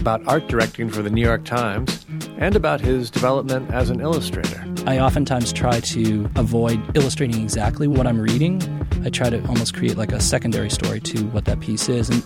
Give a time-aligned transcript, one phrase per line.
[0.00, 2.04] about art directing for the New York Times,
[2.38, 4.64] and about his development as an illustrator.
[4.86, 8.62] I oftentimes try to avoid illustrating exactly what I'm reading.
[9.04, 12.08] I try to almost create like a secondary story to what that piece is.
[12.08, 12.24] And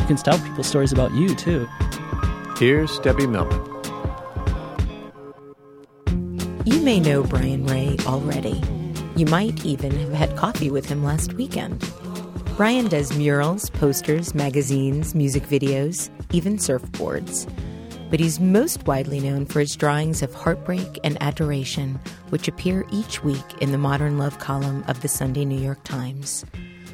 [0.00, 1.66] you can tell people stories about you, too.
[2.58, 3.60] Here's Debbie Millman.
[6.66, 8.62] You may know Brian Rea already.
[9.16, 11.80] You might even have had coffee with him last weekend.
[12.56, 17.48] Brian does murals, posters, magazines, music videos, even surfboards.
[18.10, 21.98] But he's most widely known for his drawings of heartbreak and adoration,
[22.28, 26.44] which appear each week in the Modern Love column of the Sunday New York Times.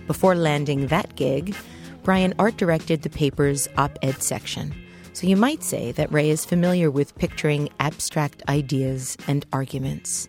[0.06, 1.56] Before landing that gig,
[2.02, 4.74] Brian art directed the paper's op ed section.
[5.12, 10.28] So you might say that Rea is familiar with picturing abstract ideas and arguments.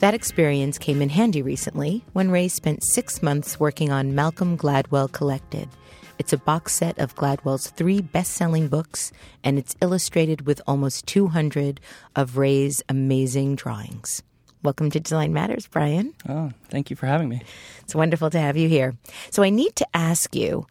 [0.00, 5.10] That experience came in handy recently when Rea spent six months working on Malcolm Gladwell
[5.12, 5.68] Collected.
[6.16, 9.10] It's a box set of Gladwell's three best selling books,
[9.42, 11.80] and it's illustrated with almost 200
[12.14, 14.22] of Rea's amazing drawings.
[14.62, 16.14] Welcome to Design Matters, Brian.
[16.28, 17.42] Oh, thank you for having me.
[17.82, 18.94] It's wonderful to have you here.
[19.30, 20.66] So, I need to ask you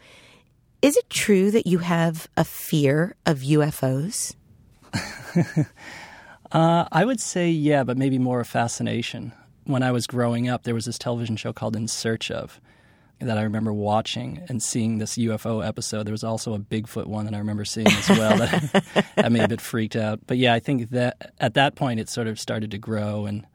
[0.81, 4.35] is it true that you have a fear of UFOs?
[6.51, 9.33] uh, I would say, yeah, but maybe more a fascination.
[9.65, 12.59] When I was growing up, there was this television show called In Search of
[13.25, 16.03] that I remember watching and seeing this UFO episode.
[16.03, 19.39] There was also a Bigfoot one that I remember seeing as well that, that made
[19.39, 20.19] me a bit freaked out.
[20.27, 23.25] But yeah, I think that at that point it sort of started to grow.
[23.25, 23.45] And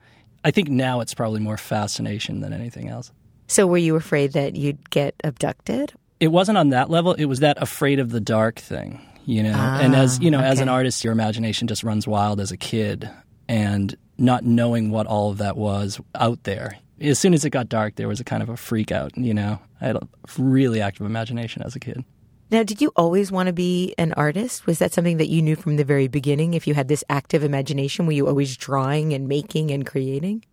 [0.45, 3.12] I think now it's probably more fascination than anything else.
[3.49, 5.95] So, were you afraid that you'd get abducted?
[6.21, 7.15] It wasn't on that level.
[7.15, 9.55] It was that afraid of the dark thing, you know.
[9.55, 10.49] Ah, and as you know, okay.
[10.49, 13.09] as an artist, your imagination just runs wild as a kid,
[13.49, 16.79] and not knowing what all of that was out there.
[17.01, 19.35] As soon as it got dark, there was a kind of a freak out, you
[19.35, 19.61] know.
[19.81, 22.05] I had a really active imagination as a kid.
[22.51, 24.67] Now, did you always want to be an artist?
[24.67, 26.55] Was that something that you knew from the very beginning?
[26.55, 30.45] If you had this active imagination, were you always drawing and making and creating?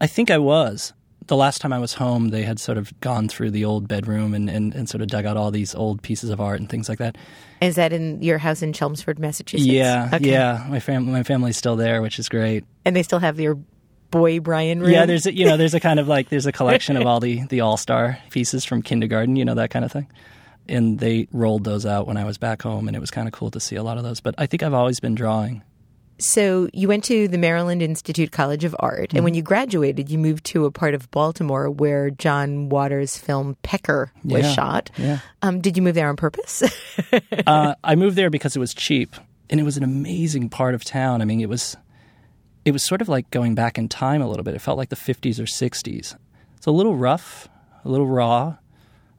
[0.00, 0.92] I think I was
[1.30, 4.34] the last time I was home, they had sort of gone through the old bedroom
[4.34, 6.88] and, and, and sort of dug out all these old pieces of art and things
[6.88, 7.16] like that.
[7.60, 9.70] Is that in your house in Chelmsford, Massachusetts?
[9.70, 10.28] Yeah, okay.
[10.28, 10.66] yeah.
[10.68, 12.64] My family, my family's still there, which is great.
[12.84, 13.58] And they still have your
[14.10, 14.90] boy Brian room.
[14.90, 17.20] Yeah, there's a, you know there's a kind of like there's a collection of all
[17.20, 20.08] the the all star pieces from kindergarten, you know that kind of thing.
[20.68, 23.32] And they rolled those out when I was back home, and it was kind of
[23.32, 24.20] cool to see a lot of those.
[24.20, 25.62] But I think I've always been drawing.
[26.20, 29.16] So you went to the Maryland Institute College of Art, mm-hmm.
[29.16, 29.38] and when mm-hmm.
[29.38, 34.42] you graduated, you moved to a part of Baltimore where John Waters' film Pecker was
[34.42, 34.90] yeah, shot.
[34.98, 35.18] Yeah.
[35.42, 36.62] Um, did you move there on purpose?
[37.46, 39.16] uh, I moved there because it was cheap,
[39.48, 41.22] and it was an amazing part of town.
[41.22, 41.76] I mean, it was
[42.70, 44.54] it was sort of like going back in time a little bit.
[44.54, 46.16] It felt like the 50s or 60s.
[46.56, 47.48] It's a little rough,
[47.84, 48.58] a little raw,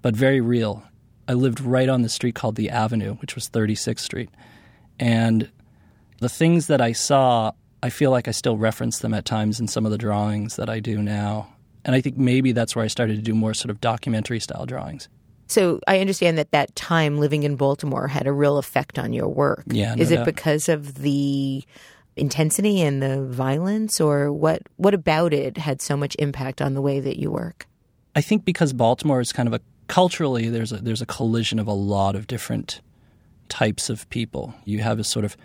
[0.02, 0.84] but very real.
[1.28, 4.30] I lived right on the street called the Avenue, which was 36th Street,
[5.00, 5.52] and
[6.20, 7.52] the things that I saw,
[7.84, 10.70] I feel like I still reference them at times in some of the drawings that
[10.70, 11.50] I do now.
[11.84, 14.66] And I think maybe that's where I started to do more sort of documentary style
[14.66, 15.10] drawings.
[15.48, 19.28] So I understand that that time living in Baltimore had a real effect on your
[19.28, 19.64] work.
[19.68, 20.26] Yeah, no Is it doubt.
[20.26, 21.66] because of the
[22.16, 26.82] intensity and the violence or what what about it had so much impact on the
[26.82, 27.68] way that you work?
[28.16, 31.68] I think because Baltimore is kind of a culturally there's a there's a collision of
[31.68, 32.82] a lot of different
[33.50, 34.54] types of people.
[34.66, 35.38] You have a sort of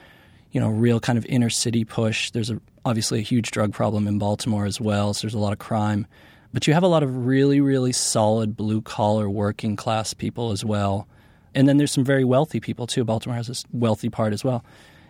[0.53, 2.31] you know real kind of inner city push.
[2.31, 5.15] There's a, obviously a huge drug problem in Baltimore as well.
[5.15, 6.07] So there's a lot of crime,
[6.53, 10.65] but you have a lot of really really solid blue collar working class people as
[10.65, 11.07] well.
[11.55, 13.05] And then there's some very wealthy people too.
[13.05, 14.65] Baltimore has this wealthy part as well.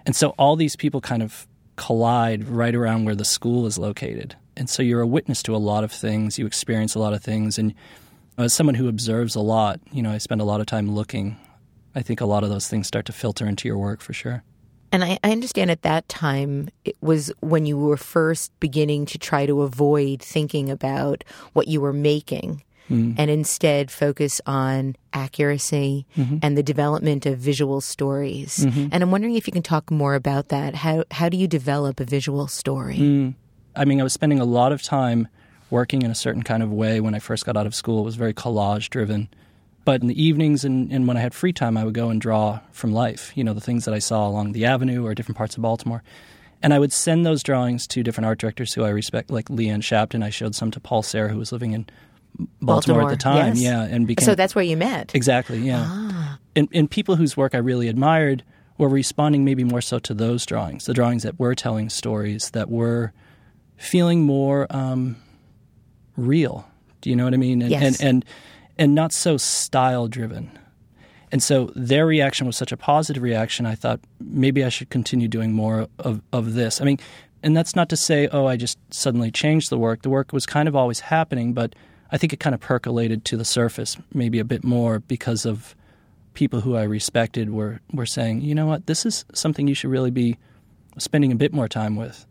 [0.07, 4.37] And so all these people kind of collide right around where the school is located.
[4.57, 7.23] And so you're a witness to a lot of things, you experience a lot of
[7.23, 7.59] things.
[7.59, 7.75] And
[8.39, 11.37] as someone who observes a lot, you know, I spend a lot of time looking.
[11.95, 14.43] I think a lot of those things start to filter into your work for sure.
[14.93, 19.19] And I, I understand at that time it was when you were first beginning to
[19.19, 23.19] try to avoid thinking about what you were making Mm-hmm.
[23.19, 26.39] and instead focus on accuracy mm-hmm.
[26.41, 28.59] and the development of visual stories.
[28.59, 28.89] Mm-hmm.
[28.93, 30.77] And I'm wondering if you can talk more about that.
[30.77, 32.99] How how do you develop a visual story?
[32.99, 33.35] Mm.
[33.75, 35.27] I mean, I was spending a lot of time
[35.71, 38.03] working in a certain kind of way when I first got out of school.
[38.03, 39.29] It was very collage driven.
[39.85, 42.21] But in the evenings and, and when I had free time, I would go and
[42.21, 45.39] draw from life, you know, the things that I saw along the avenue or different
[45.39, 46.03] parts of Baltimore.
[46.63, 49.85] And I would send those drawings to different art directors who I respect, like Leanne
[49.85, 50.23] Shapton.
[50.23, 51.87] I showed some to Paul Sahre, who was living in
[52.61, 53.55] Baltimore, at the time.
[53.55, 53.61] yes.
[53.61, 55.15] Yeah, and became So that's where you met.
[55.15, 56.37] Exactly, yeah.
[56.55, 58.43] And, and people whose work I really admired
[58.79, 62.71] were responding maybe more so to those drawings, the drawings that were telling stories, that
[62.71, 63.13] were
[63.77, 65.17] feeling more um,
[66.17, 66.69] real.
[67.01, 67.63] Do you know what I mean?
[67.63, 68.01] And, Yes.
[68.01, 68.25] and, and,
[68.79, 70.51] and not so style driven.
[71.33, 73.67] And so their reaction was such a positive reaction.
[73.67, 76.81] I thought maybe I should continue doing more of, of this.
[76.81, 76.99] I mean,
[77.43, 80.03] and that's not to say, oh, I just suddenly changed the work.
[80.03, 81.75] The work was kind of always happening, but
[82.13, 85.75] I think it kind of percolated to the surface maybe a bit more because of
[86.35, 89.91] people who I respected were, were saying, you know what, this is something you should
[89.91, 90.37] really be
[90.99, 92.27] spending a bit more time with.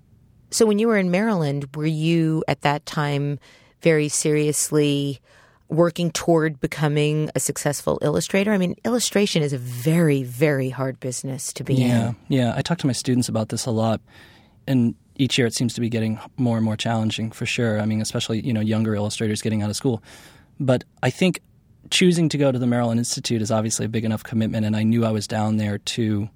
[0.51, 3.39] So when you were in Maryland, were you at that time
[3.81, 5.19] very seriously
[5.67, 8.53] working toward becoming a successful illustrator?
[8.53, 11.89] I mean, illustration is a very, very hard business to be Yeah, in.
[11.89, 12.13] yeah.
[12.45, 12.53] Yeah.
[12.55, 13.99] I talk to my students about this a lot,
[14.67, 17.79] and each year it seems to be getting more and more challenging for sure.
[17.79, 20.03] I mean, especially you know younger illustrators getting out of school.
[20.59, 21.41] But I think
[21.89, 24.83] choosing to go to the Maryland Institute is obviously a big enough commitment, and I
[24.83, 26.29] knew I was down there to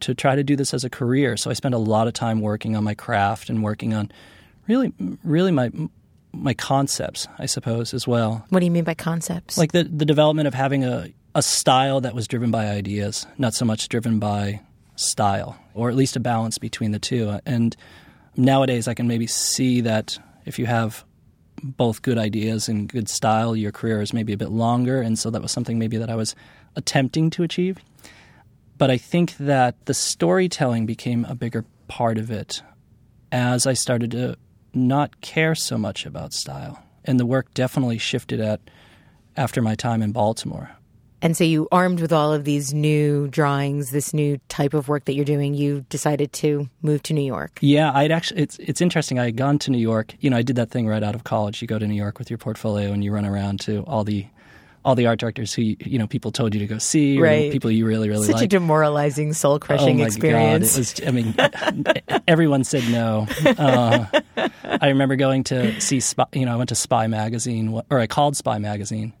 [0.00, 1.36] to try to do this as a career.
[1.36, 4.10] So I spent a lot of time working on my craft and working on
[4.68, 4.92] really,
[5.24, 5.70] really my
[6.32, 8.44] my concepts, I suppose, as well.
[8.48, 9.58] What do you mean by concepts?
[9.58, 13.54] Like the the development of having a a style that was driven by ideas, not
[13.54, 14.60] so much driven by
[14.96, 17.38] style, or at least a balance between the two.
[17.46, 17.76] And
[18.36, 21.04] nowadays, I can maybe see that if you have
[21.62, 25.00] both good ideas and good style, your career is maybe a bit longer.
[25.00, 26.34] And so that was something maybe that I was
[26.76, 27.78] attempting to achieve.
[28.78, 32.62] But I think that the storytelling became a bigger part of it
[33.30, 34.36] as I started to
[34.74, 36.82] not care so much about style.
[37.04, 38.60] And the work definitely shifted at
[39.36, 40.70] after my time in Baltimore.
[41.22, 45.06] And so you armed with all of these new drawings, this new type of work
[45.06, 47.58] that you're doing, you decided to move to New York.
[47.62, 49.18] Yeah, I'd actually it's it's interesting.
[49.18, 50.14] I had gone to New York.
[50.20, 51.62] You know, I did that thing right out of college.
[51.62, 54.26] You go to New York with your portfolio and you run around to all the
[54.84, 57.52] all the art directors who you know people told you to go see, or Right.
[57.52, 60.74] people you really really Such a demoralizing, soul crushing oh my experience.
[60.74, 61.06] God, it was.
[61.06, 63.28] I mean, everyone said no.
[63.46, 64.06] Uh,
[64.64, 66.00] I remember going to see.
[66.00, 69.12] Spy, you know, I went to Spy magazine, or I called Spy magazine,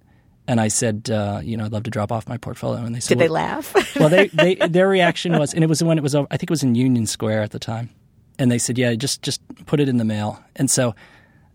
[0.48, 3.00] and I said, uh, you know, I'd love to drop off my portfolio, and they
[3.00, 3.96] said, Did they "Well, laugh?
[3.96, 6.26] well, they, they their reaction was, and it was when it was over.
[6.30, 7.90] I think it was in Union Square at the time,
[8.38, 10.94] and they said, "Yeah, just just put it in the mail." And so,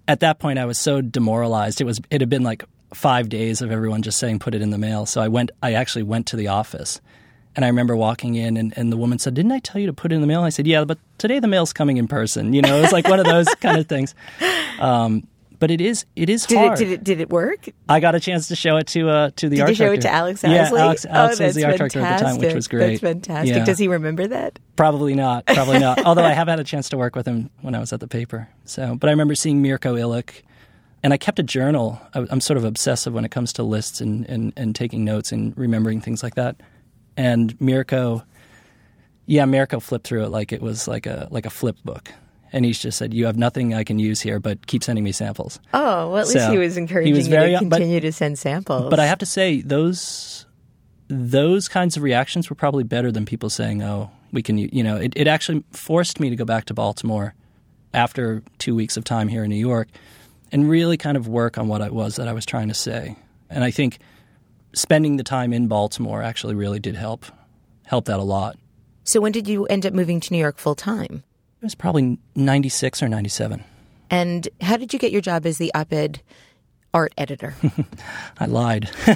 [0.08, 1.82] at that point, I was so demoralized.
[1.82, 2.63] It was it had been like
[2.94, 5.51] five days of everyone just saying, "Put it in the mail." So I went.
[5.62, 7.01] I actually went to the office,
[7.58, 9.94] and I remember walking in, and, and the woman said, "Didn't I tell you to
[9.94, 12.53] put it in the mail?" I said, "Yeah, but today the mail's coming in person."
[12.53, 14.15] You know, it was like one of those kind of things.
[14.79, 15.27] Um,
[15.60, 16.78] but it is it is did, it, hard.
[16.78, 17.68] did it did it work?
[17.90, 19.92] I got a chance to show it to uh, to the Did art you show
[19.92, 20.82] it to Alex Yeah, Isley?
[20.82, 22.56] Alex, oh, was that's the art director at the time, which fantastic.
[22.56, 22.88] was great.
[22.88, 23.56] That's fantastic.
[23.56, 23.66] Yeah.
[23.66, 24.60] Does he remember that?
[24.76, 25.46] Probably not.
[25.46, 26.02] Probably not.
[26.06, 28.08] Although I have had a chance to work with him when I was at the
[28.08, 28.50] paper.
[28.66, 30.42] So, but I remember seeing Mirko Ilić,
[31.04, 32.00] and I kept a journal.
[32.14, 35.32] I, I'm sort of obsessive when it comes to lists and, and, and taking notes
[35.32, 36.58] and remembering things like that.
[37.16, 38.24] And Mirko,
[39.26, 42.12] yeah, Mirko flipped through it like it was like a like a flip book.
[42.54, 45.12] And he's just said, "You have nothing I can use here, but keep sending me
[45.12, 48.00] samples." Oh, well, at least he was encouraging he was you very- to but- continue
[48.00, 48.89] to send samples.
[48.89, 50.46] But I have to say those
[51.10, 54.96] those kinds of reactions were probably better than people saying, "Oh, we can." You know,
[54.98, 57.34] it, it actually forced me to go back to Baltimore
[57.94, 59.88] after two weeks of time here in New York
[60.51, 63.16] and really kind of work on what it was that I was trying to say.
[63.50, 64.00] And I think
[64.74, 67.25] spending the time in Baltimore actually really did help
[67.86, 68.58] help that a lot.
[69.04, 71.24] So when did you end up moving to New York full time?
[71.68, 73.62] Was probably 96 or 97.
[74.10, 76.22] And how did you get your job as the op ed
[76.94, 77.56] art editor?
[78.40, 78.90] I lied.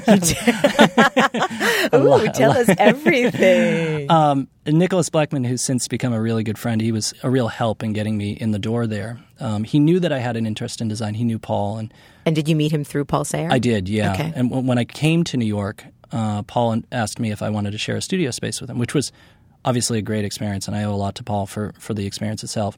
[1.93, 4.11] Ooh, tell us everything.
[4.11, 7.83] Um, Nicholas Blechman, who's since become a really good friend, he was a real help
[7.83, 9.17] in getting me in the door there.
[9.39, 11.13] Um, he knew that I had an interest in design.
[11.13, 11.93] He knew Paul, and
[12.25, 13.49] and did you meet him through Paul Sahre?
[13.49, 14.11] I did, yeah.
[14.11, 14.33] Okay.
[14.35, 17.71] And w- when I came to New York, uh, Paul asked me if I wanted
[17.71, 19.13] to share a studio space with him, which was
[19.63, 22.43] obviously a great experience, and I owe a lot to Paul for for the experience
[22.43, 22.77] itself.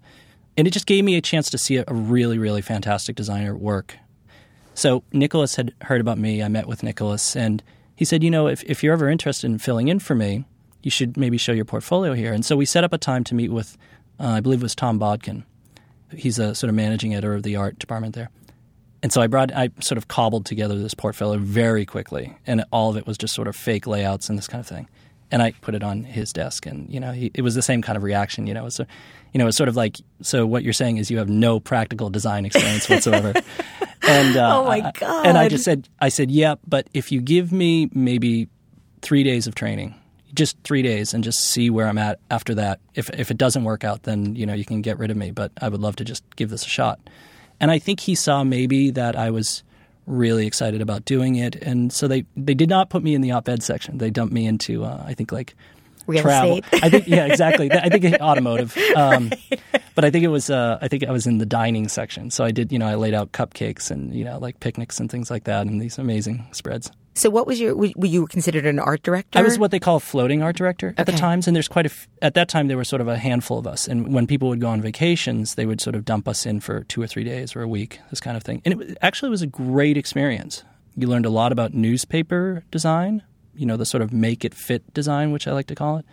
[0.55, 3.97] And it just gave me a chance to see a, really, really fantastic designer work.
[4.75, 6.43] So Nicholas had heard about me.
[6.43, 7.63] I met with Nicholas, and
[7.95, 10.45] he said, you know, if, if you're ever interested in filling in for me,
[10.83, 12.33] you should maybe show your portfolio here.
[12.33, 13.77] And so we set up a time to meet with,
[14.19, 15.43] uh, I believe it was Tom Bodkin.
[16.15, 18.29] He's a sort of managing editor of the art department there.
[19.01, 22.89] And so I brought, I sort of cobbled together this portfolio very quickly, and all
[22.89, 24.87] of it was just sort of fake layouts and this kind of thing.
[25.33, 27.81] And I put it on his desk, and you know, he, it was the same
[27.81, 28.45] kind of reaction.
[28.45, 28.85] You know, so,
[29.33, 32.11] you know, it's sort of like, so what you're saying is you have no practical
[32.11, 33.33] design experience whatsoever.
[34.03, 35.25] and uh, oh my I- god!
[35.25, 38.47] and I just said, I said, yeah, but if you give me maybe
[39.01, 39.95] three days of training,
[40.35, 42.79] just three days, and just see where I'm at after that.
[42.93, 45.31] If if it doesn't work out, then you know you can get rid of me.
[45.31, 46.99] But I would love to just give this a shot.
[47.59, 49.63] And I think he saw maybe that I was
[50.05, 53.31] really excited about doing it, and so they they did not put me in the
[53.31, 53.97] op-ed section.
[53.97, 55.55] They dumped me into uh, I think like
[56.07, 56.57] Real travel.
[56.59, 56.83] estate.
[56.83, 57.71] I think yeah, exactly.
[57.71, 58.77] I think automotive.
[58.95, 59.31] Um,
[59.95, 62.31] But I think it was uh, I think I was in the dining section.
[62.31, 65.09] So I did you know I laid out cupcakes and you know like picnics and
[65.09, 66.89] things like that and these amazing spreads.
[67.13, 67.75] so what was your?
[67.75, 69.37] Were you considered an art director?
[69.37, 71.85] I was what they call a floating art director at the times, and there's quite
[71.85, 71.93] a.
[71.93, 74.49] F- at that time, there were sort of a handful of us, and when people
[74.49, 77.23] would go on vacations, they would sort of dump us in for two or three
[77.23, 78.63] days or a week, this kind of thing.
[78.65, 80.63] And it actually was a great experience.
[80.97, 83.21] You learned a lot about newspaper design,
[83.55, 86.05] you know, the sort of make it fit design, which I like to call it.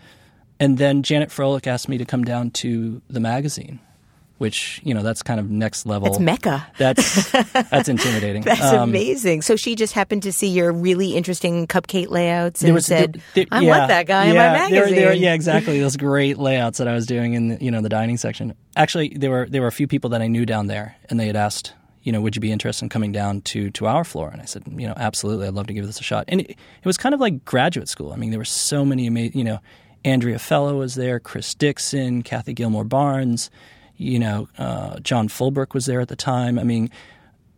[0.59, 3.81] And then Janet Froelich asked me to come down to the magazine,
[4.39, 6.09] which you know that's kind of next level.
[6.09, 6.67] That's Mecca.
[6.79, 8.43] That's that's intimidating.
[8.43, 9.41] That's Um, amazing.
[9.43, 13.47] So she just happened to see your really interesting cupcake layouts and was said, there-
[13.47, 15.81] there- "I yeah, want that guy in yeah, my there- magazine." there- yeah, exactly.
[15.87, 18.55] Those great layouts that I was doing in the, you know the dining section.
[18.77, 21.27] Actually, there were there were a few people that I knew down there, and they
[21.27, 24.31] had asked, you know, would you be interested in coming down to to our floor?
[24.31, 25.47] And I said, you know, absolutely.
[25.47, 26.25] I'd love to give this a shot.
[26.29, 28.13] And it, it was kind of like graduate school.
[28.13, 29.39] I mean, there were so many amazing.
[29.39, 29.59] You know,
[30.05, 33.51] Andrea Fella was there, Chris Dixon, Kathy Gilmore Barnes.
[33.97, 36.59] You know, uh, John Fulbrook was there at the time.
[36.59, 36.91] I mean,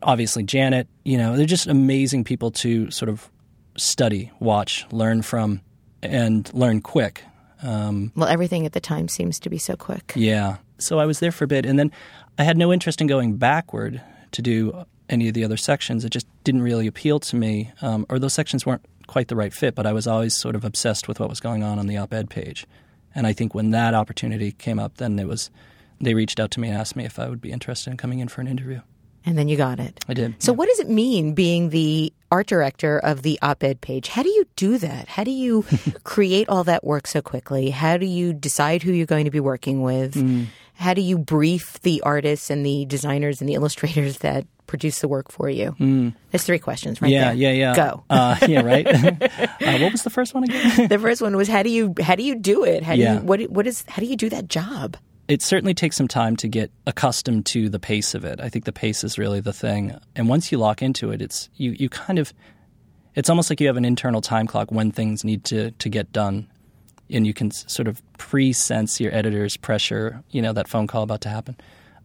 [0.02, 0.88] obviously Janet.
[1.04, 3.30] You know, they're just amazing people to sort of
[3.76, 5.60] study, watch, learn from,
[6.02, 7.22] and learn quick.
[7.62, 10.12] Um, well, everything at the time seems to be so quick.
[10.16, 10.56] yeah.
[10.78, 11.92] So I was there for a bit, and then
[12.38, 16.04] I had no interest in going backward to do any of the other sections.
[16.04, 19.52] It just didn't really appeal to me, um, or those sections weren't quite the right
[19.52, 19.74] fit.
[19.74, 22.30] But I was always sort of obsessed with what was going on on the op-ed
[22.30, 22.66] page,
[23.14, 25.50] and I think when that opportunity came up, then it was
[26.00, 28.18] they reached out to me and asked me if I would be interested in coming
[28.18, 28.80] in for an interview.
[29.24, 30.04] And then you got it.
[30.08, 30.42] I did.
[30.42, 34.08] So, what does it mean being the art director of the op ed page?
[34.08, 35.06] How do you do that?
[35.06, 35.64] How do you
[36.04, 37.70] create all that work so quickly?
[37.70, 40.14] How do you decide who you're going to be working with?
[40.14, 40.46] Mm.
[40.74, 45.08] How do you brief the artists and the designers and the illustrators that produce the
[45.08, 45.74] work for you?
[46.30, 47.12] There's three questions right Mm.
[47.12, 47.34] yeah, there.
[47.34, 47.76] yeah, yeah.
[47.76, 48.04] Go.
[48.10, 48.86] Uh, yeah, right.
[48.86, 50.88] uh, what was the first one again?
[50.88, 52.82] the first one was how do you how do you do it?
[52.82, 53.14] How do Yeah.
[53.14, 54.96] you what what is how do you do that job?
[55.28, 58.40] it certainly takes some time to get accustomed to the pace of it.
[58.40, 59.96] I think the pace is really the thing.
[60.16, 62.34] And once you lock into it, it's you, you kind of
[63.14, 66.12] it's almost like you have an internal time clock when things need to, to get
[66.12, 66.48] done.
[67.10, 71.02] And you can sort of pre sense your editor's pressure, you know, that phone call
[71.02, 71.56] about to happen.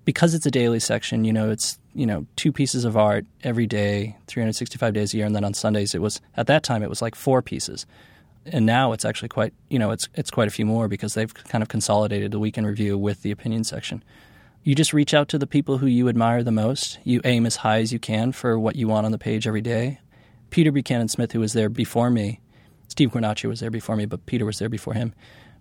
[0.05, 3.67] Because it's a daily section, you know, it's, you know, two pieces of art every
[3.67, 5.25] day, 365 days a year.
[5.25, 7.85] And then on Sundays, it was, at that time, it was like four pieces
[8.51, 11.33] and now it's actually quite you know it's it's quite a few more because they've
[11.33, 14.03] kind of consolidated the weekend review with the opinion section.
[14.63, 16.99] You just reach out to the people who you admire the most.
[17.05, 19.61] You aim as high as you can for what you want on the page every
[19.61, 19.99] day.
[20.49, 22.41] Peter Buchanan Smith, who was there before me,
[22.97, 25.13] Steve Guarnaccia was there before me, but Peter was there before him.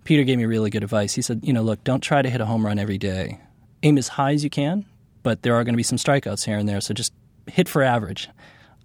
[0.05, 1.12] Peter gave me really good advice.
[1.12, 3.38] He said, you know, look, don't try to hit a home run every day.
[3.83, 4.87] Aim as high as you can,
[5.23, 7.12] but there are going to be some strikeouts here and there, so just
[7.47, 8.31] hit for average.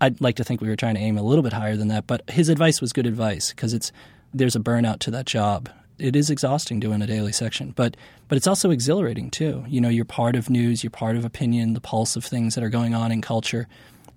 [0.02, 2.08] I'd like to think we were trying to aim a little bit higher than that,
[2.08, 3.94] but his advice was good advice because it's
[4.34, 5.70] there's a burnout to that job.
[5.98, 7.96] It is exhausting doing a daily section, but
[8.28, 9.64] but it's also exhilarating too.
[9.70, 12.66] You know, you're part of news, you're part of opinion, the pulse of things that
[12.66, 13.70] are going on in culture,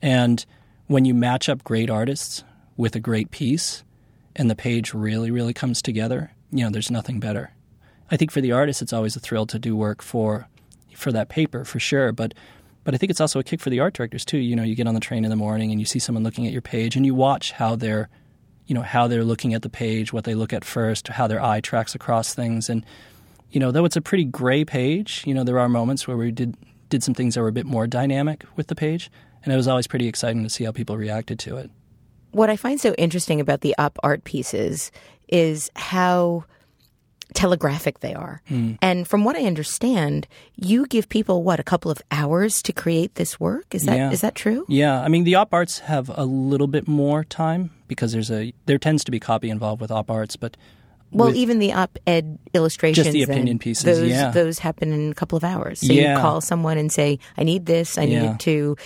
[0.02, 0.44] and
[0.88, 2.42] when you match up great artists
[2.76, 3.84] with a great piece,
[4.36, 7.52] and the page really really comes together, you know, there's nothing better.
[8.10, 10.48] I think for the artist, it's always a thrill to do work for
[10.94, 12.34] for that paper for sure, but
[12.84, 14.38] but I think it's also a kick for the art directors too.
[14.38, 16.46] You know, you get on the train in the morning and you see someone looking
[16.46, 18.10] at your page and you watch how they're
[18.66, 21.42] you know, how they're looking at the page, what they look at first, how their
[21.42, 22.70] eye tracks across things.
[22.70, 22.84] And,
[23.50, 26.30] you know, though it's a pretty gray page, you know, there are moments where we
[26.30, 26.56] did,
[26.88, 29.10] did some things that were a bit more dynamic with the page.
[29.42, 31.70] And it was always pretty exciting to see how people reacted to it.
[32.34, 34.90] What I find so interesting about the op art pieces
[35.28, 36.44] is how
[37.32, 38.42] telegraphic they are.
[38.48, 38.72] Hmm.
[38.82, 40.26] And from what I understand,
[40.56, 43.74] you give people what a couple of hours to create this work.
[43.74, 44.28] Is that is Yeah.
[44.28, 44.64] that true?
[44.68, 48.52] Yeah, I mean the op arts have a little bit more time because there's a
[48.66, 50.56] there tends to be copy involved with op arts, but
[51.12, 54.30] Well, with- even the op-ed illustrations, just the opinion pieces, those yeah.
[54.30, 55.80] those happen in a couple of hours.
[55.80, 56.16] So Yeah.
[56.16, 57.96] you call someone and say, "I need this.
[57.98, 58.76] I need it to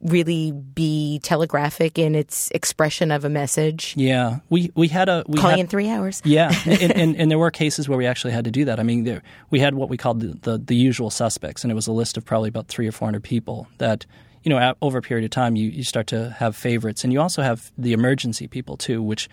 [0.00, 5.38] really be telegraphic in its expression of a message." yeah, we we had a we
[5.38, 6.22] Calling had, in three hours.
[6.24, 8.80] Yeah, and, and, and there were cases where we actually had to do that.
[8.80, 11.74] I mean, there, we had what we called the, the, the usual suspects, and it
[11.74, 14.06] was a list of probably about three or four hundred people that,
[14.42, 17.04] you know, over a period of time, you, you start to have favorites.
[17.04, 19.28] And you also have the emergency people, too, which,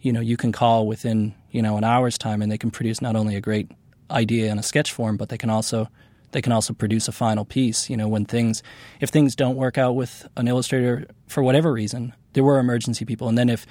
[0.00, 3.00] you know, you can call within, you know, an hour's time, and they can produce
[3.00, 3.70] not only a great
[4.10, 5.88] idea in a sketch form, but they can also
[6.36, 7.88] they can also produce a final piece.
[7.88, 8.62] You know, when things
[9.00, 13.26] if things don't work out with an illustrator for whatever reason, there were emergency people,
[13.26, 13.66] and then if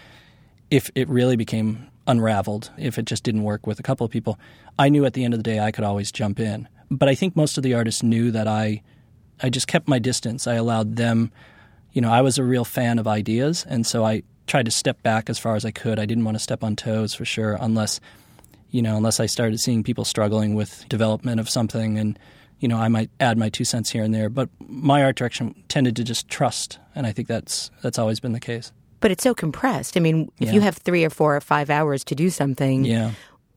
[0.71, 4.39] if it really became unraveled, if it just didn't work with a couple of people,
[4.79, 6.67] I knew at the end of the day I could always jump in.
[6.89, 8.81] But I think most of the artists knew that I
[9.43, 10.47] I just kept my distance.
[10.47, 11.31] I allowed them,
[11.93, 15.03] you know, I was a real fan of ideas, and so I tried to step
[15.03, 15.99] back as far as I could.
[15.99, 17.99] I didn't want to step on toes for sure, unless,
[18.71, 22.17] you know, unless I started seeing people struggling with development of something, and
[22.59, 24.29] you know, I might add my two cents here and there.
[24.29, 28.31] But my art direction tended to just trust, and I think that's that's always been
[28.33, 28.71] the case.
[29.01, 29.97] But it's so compressed.
[29.97, 30.53] I mean, if Yeah.
[30.53, 33.11] you have three or four or five hours to do something, Yeah.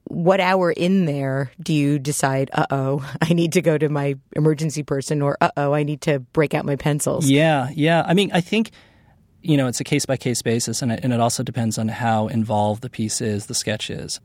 [0.04, 4.16] what hour in there do you decide, uh oh, I need to go to my
[4.34, 7.30] emergency person, or uh oh, I need to break out my pencils?
[7.30, 8.04] Yeah, yeah.
[8.06, 8.72] I mean, I think
[9.42, 11.88] you know it's a case by case basis, and it, and it also depends on
[11.88, 14.20] how involved the piece is, the sketch is.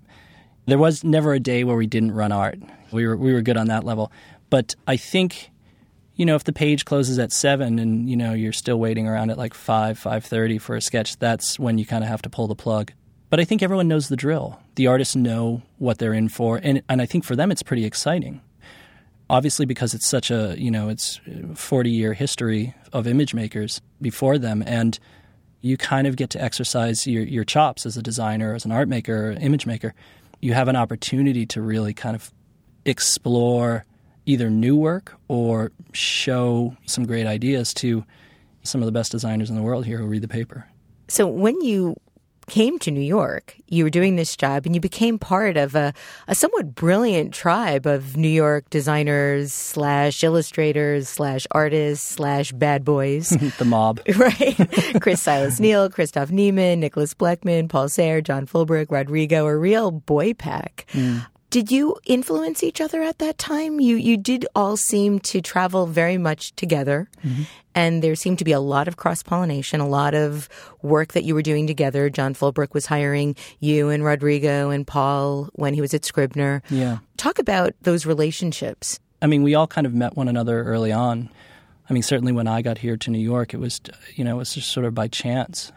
[0.66, 2.58] There was never a day where we didn't run art.
[2.92, 4.12] We were we were good on that level,
[4.54, 5.50] but I think
[6.14, 9.32] you know if the page closes at seven and you know you're still waiting around
[9.32, 12.30] at like five five thirty for a sketch, that's when you kind of have to
[12.30, 12.92] pull the plug.
[13.32, 14.60] But I think everyone knows the drill.
[14.76, 17.84] The artists know what they're in for, and and I think for them it's pretty
[17.84, 18.42] exciting
[19.28, 21.20] obviously because it's such a you know it's
[21.56, 25.00] 40 year history of image makers before them and
[25.62, 28.90] you kind of get to exercise your, your chops as a designer as an art
[28.90, 29.96] maker image maker
[30.42, 32.32] you have an opportunity to really kind of
[32.86, 33.86] explore
[34.26, 38.04] either new work or show some great ideas to
[38.64, 40.68] some of the best designers in the world here who read the paper
[41.10, 41.96] So when you
[42.48, 45.94] came to New York, you were doing this job and you became part of a,
[46.28, 53.30] a somewhat brilliant tribe of New York designers slash illustrators slash artists slash bad boys.
[53.58, 55.02] the mob right?
[55.02, 60.34] Chris Silas Neal, Christoph Niemann, Nicholas Blechman, Paul Sahre, John Fulbrook, Rodrigo, a real boy
[60.34, 60.86] pack.
[60.92, 61.26] Mm.
[61.54, 63.80] Did you influence each other at that time?
[63.80, 67.44] You you did all seem to travel very much together, mm-hmm.
[67.76, 70.50] and there seemed to be a lot of cross pollination, a lot of
[70.82, 72.10] work that you were doing together.
[72.10, 76.64] John Fulbrook was hiring you and Rodrigo and Paul when he was at Scribner.
[76.72, 79.00] yeah Talk about those relationships.
[79.22, 81.30] I mean, we all kind of met one another early on.
[81.88, 83.80] I mean, certainly when I got here to New York, it was,
[84.16, 85.72] you know, it was just sort of by chance.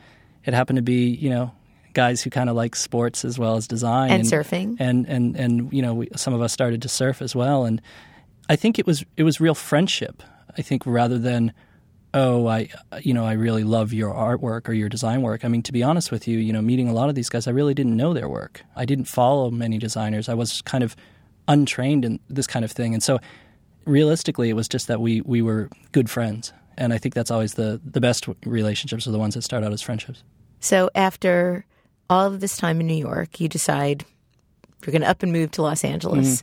[0.47, 1.53] It happened to be, you know,
[1.97, 4.77] guys who kind of like sports as well as design And surfing.
[4.79, 7.65] and and and you know, we, some of us started to surf as well.
[7.65, 7.81] And
[8.49, 10.23] I think it was it was real friendship.
[10.59, 11.53] I think rather than
[12.15, 12.69] oh I
[13.01, 15.45] you know I really love your artwork or your design work.
[15.45, 17.47] I mean to be honest with you, you know, meeting a lot of these guys,
[17.49, 18.63] I really didn't know their work.
[18.77, 20.29] I didn't follow many designers.
[20.29, 20.95] I was kind of
[21.49, 23.19] untrained in this kind of thing, and so
[23.85, 26.53] realistically, it was just that we we were good friends.
[26.79, 29.73] And I think that's always the the best relationships are the ones that start out
[29.73, 30.23] as friendships.
[30.61, 31.65] So after
[32.09, 34.05] all of this time in New York, you decide
[34.85, 36.42] you're going to up and move to Los Angeles.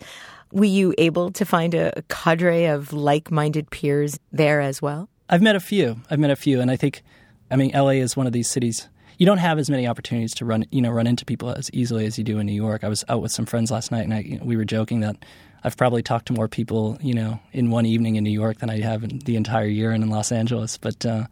[0.51, 5.09] Were you able to find a, cadre of like-minded peers there as well?
[5.29, 5.97] I've met a few.
[6.09, 7.01] I've met a few, and I think,
[7.49, 8.89] I mean, LA is one of these cities.
[9.17, 12.05] You don't have as many opportunities to run, you know, run into people as easily
[12.05, 12.83] as you do in New York.
[12.83, 14.99] I was out with some friends last night, and I, you know, we were joking
[14.99, 15.15] that
[15.63, 18.69] I've probably talked to more people, you know, in one evening in New York than
[18.69, 20.77] I have in the entire year in Los Angeles.
[20.77, 21.27] But uh,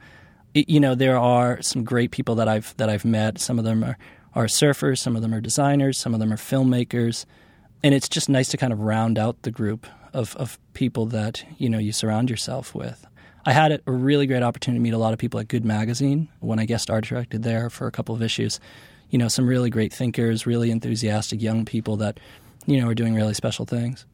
[0.54, 3.40] you know, there are some great people that I've that I've met.
[3.40, 3.98] Some of them are
[4.34, 7.26] are surfers, some of them are designers, some of them are filmmakers,
[7.84, 11.44] and it's just nice to kind of round out the group of of people that
[11.58, 13.06] you know you surround yourself with.
[13.46, 16.30] I had a really great opportunity to meet a lot of people at Good Magazine
[16.42, 18.60] when I guest art directed there for a couple of issues.
[19.10, 22.20] You know, some really great thinkers, really enthusiastic young people that,
[22.68, 24.06] you know, are doing really special things.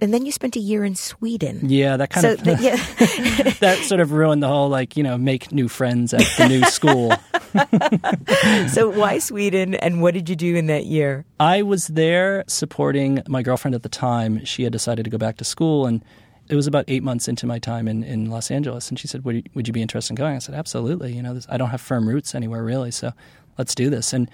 [0.00, 1.60] And then you spent a year in Sweden.
[1.62, 2.76] Yeah, that kind So of the, yeah,
[3.60, 6.62] that sort of ruined the whole like, you know, make new friends at the new
[6.64, 7.12] school.
[8.68, 11.24] so why Sweden and what did you do in that year?
[11.40, 14.44] I was there supporting my girlfriend at the time.
[14.44, 16.04] She had decided to go back to school and
[16.48, 19.24] it was about eight months into my time in, in Los Angeles, and she said,
[19.24, 21.12] would you, would you be interested in going?" I said, "Absolutely.
[21.12, 23.10] You know, this, I don't have firm roots anywhere really, so
[23.58, 24.30] let's do this." And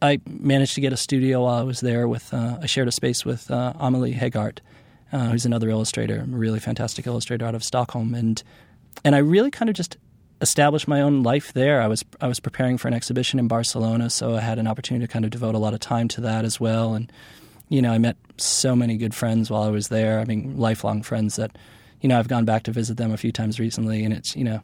[0.00, 2.08] I managed to get a studio while I was there.
[2.08, 4.60] With uh, I shared a space with uh, Amelie Hegardt,
[5.12, 8.42] uh, who's another illustrator, a really fantastic illustrator out of Stockholm, and
[9.04, 9.96] and I really kind of just
[10.40, 11.82] established my own life there.
[11.82, 15.06] I was I was preparing for an exhibition in Barcelona, so I had an opportunity
[15.06, 17.10] to kind of devote a lot of time to that as well, and
[17.70, 20.18] you know, I met so many good friends while I was there.
[20.18, 21.56] I mean, lifelong friends that,
[22.00, 24.44] you know, I've gone back to visit them a few times recently, and it's, you
[24.44, 24.60] know,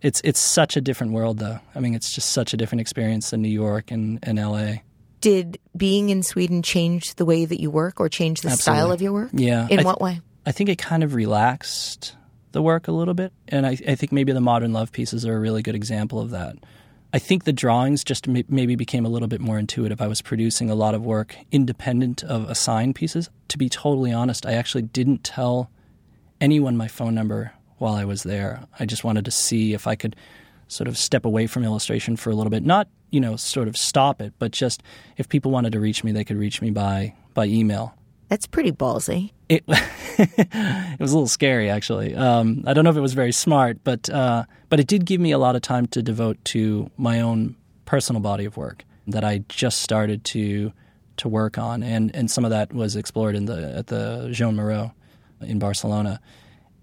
[0.00, 1.58] it's it's such a different world, though.
[1.74, 4.84] I mean, it's just such a different experience than New York and, and L.A.
[5.20, 8.80] Did being in Sweden change the way that you work or change the Absolutely.
[8.80, 9.30] style of your work?
[9.32, 9.66] Yeah.
[9.68, 10.20] In I what way?
[10.46, 12.14] I think it kind of relaxed
[12.52, 15.36] the work a little bit, and I, I think maybe the modern love pieces are
[15.36, 16.56] a really good example of that.
[17.12, 20.00] I think the drawings just maybe became a little bit more intuitive.
[20.00, 23.30] I was producing a lot of work independent of assigned pieces.
[23.48, 25.70] To be totally honest, I actually didn't tell
[26.40, 28.66] anyone my phone number while I was there.
[28.78, 30.16] I just wanted to see if I could
[30.68, 32.64] sort of step away from illustration for a little bit.
[32.64, 34.82] Not, you know, sort of stop it, but just
[35.16, 37.94] if people wanted to reach me, they could reach me by by email.
[38.28, 39.32] That's pretty ballsy.
[39.48, 42.14] It it was a little scary, actually.
[42.14, 45.20] Um, I don't know if it was very smart, but uh, but it did give
[45.20, 49.24] me a lot of time to devote to my own personal body of work that
[49.24, 50.72] I just started to
[51.16, 54.56] to work on, and and some of that was explored in the at the Joan
[54.56, 54.92] Miró
[55.40, 56.20] in Barcelona.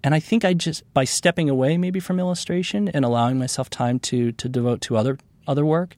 [0.06, 3.98] And I think I just by stepping away maybe from illustration and allowing myself time
[4.08, 5.96] to to devote to other other work,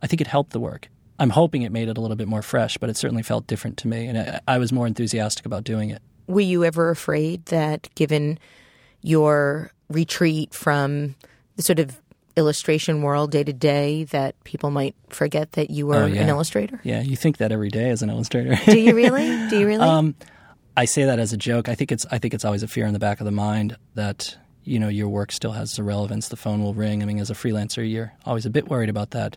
[0.00, 0.88] I think it helped the work.
[1.18, 3.76] I'm hoping it made it a little bit more fresh, but it certainly felt different
[3.78, 6.00] to me, and I, I was more enthusiastic about doing it.
[6.28, 8.38] Were you ever afraid that given
[9.02, 11.16] your retreat from
[11.56, 12.00] the sort of
[12.36, 16.22] illustration world day to day that people might forget that you were Oh, yeah.
[16.22, 16.80] an illustrator?
[16.84, 18.56] Yeah, you think that every day as an illustrator.
[18.66, 19.26] Do you really?
[19.50, 19.82] Do you really?
[19.82, 20.14] um,
[20.78, 21.68] I say that as a joke.
[21.68, 23.76] I think it's I think it's always a fear in the back of the mind
[23.94, 26.28] that you know your work still has the relevance.
[26.28, 27.02] The phone will ring.
[27.02, 29.36] I mean, as a freelancer, you're always a bit worried about that.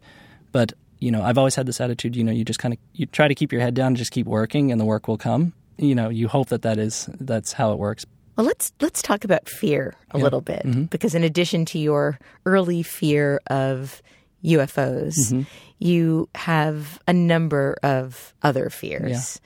[0.51, 2.15] But you know, I've always had this attitude.
[2.15, 4.11] You know, you just kind of you try to keep your head down, and just
[4.11, 5.53] keep working, and the work will come.
[5.77, 8.05] You know, you hope that that is that's how it works.
[8.37, 10.83] Well, let's let's talk about fear a little bit Mm-hmm.
[10.85, 14.01] because in addition to your early fear of
[14.43, 15.41] UFOs, Mm-hmm.
[15.79, 19.41] you have a number of other fears.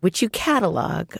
[0.00, 1.14] Which you catalog.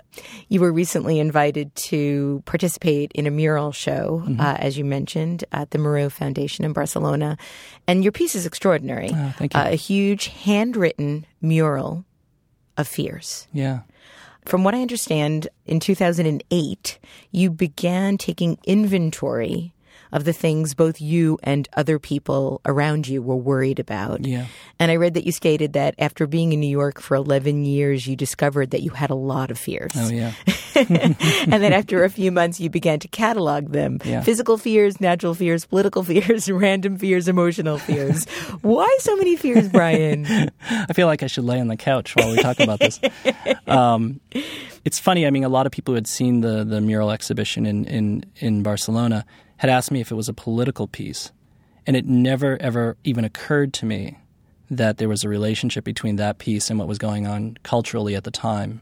[0.49, 4.41] You were recently invited to participate in a mural show, Mm-hmm.
[4.41, 7.37] uh, as you mentioned, at the Miró Foundation in Barcelona.
[7.87, 9.11] And your piece is extraordinary.
[9.13, 9.61] Oh, thank you.
[9.61, 12.05] Uh, a huge handwritten mural
[12.79, 13.47] of fears.
[13.53, 13.81] Yeah.
[14.47, 16.99] From what I understand, in 2008,
[17.33, 19.75] you began taking inventory
[20.13, 24.25] of the things both you and other people around you were worried about.
[24.27, 24.47] Yeah.
[24.79, 28.07] And I read that you stated that after being in New York for 11 years,
[28.07, 29.93] you discovered that you had a lot of fears.
[29.97, 30.33] Oh yeah.
[30.77, 34.23] and then after a few months, you began to catalog them Yeah.
[34.23, 38.25] physical fears, natural fears, political fears, random fears, emotional fears.
[38.63, 40.27] Why so many fears, Brian?
[40.71, 43.01] I feel like I should lay on the couch while we talk about this.
[43.67, 44.21] Um,
[44.85, 45.27] it's funny.
[45.27, 48.25] I mean, a lot of people who had seen the the mural exhibition in, in
[48.37, 49.25] in Barcelona
[49.61, 51.33] had asked me if it was a political piece,
[51.87, 54.17] and it never ever even occurred to me
[54.71, 58.25] that there was a relationship between that piece and what was going on culturally at
[58.25, 58.81] the time.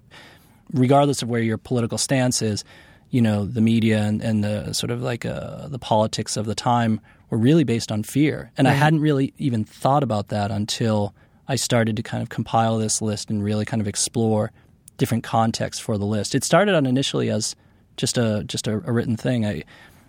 [0.73, 2.62] Regardless of where your political stance is,
[3.11, 6.55] you know, the media and, and the sort of like uh, the politics of the
[6.55, 8.53] time were really based on fear.
[8.57, 11.12] And I hadn't really even thought about that until
[11.49, 14.53] I started to kind of compile this list and really kind of explore
[14.97, 16.37] different contexts for the list.
[16.37, 17.57] It started initially as
[17.97, 19.45] just a just a, a written thing.
[19.45, 19.64] I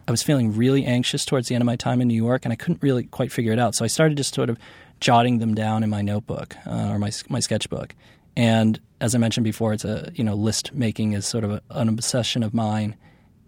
[0.10, 2.52] I was feeling really anxious towards the end of my time in New York, and
[2.52, 3.76] I couldn't really quite figure it out.
[3.76, 4.58] So I started just sort of
[5.00, 7.94] jotting them down in my notebook uh, or my my sketchbook.
[8.36, 11.62] And as I mentioned before, it's a you know list making is sort of a,
[11.70, 12.96] an obsession of mine.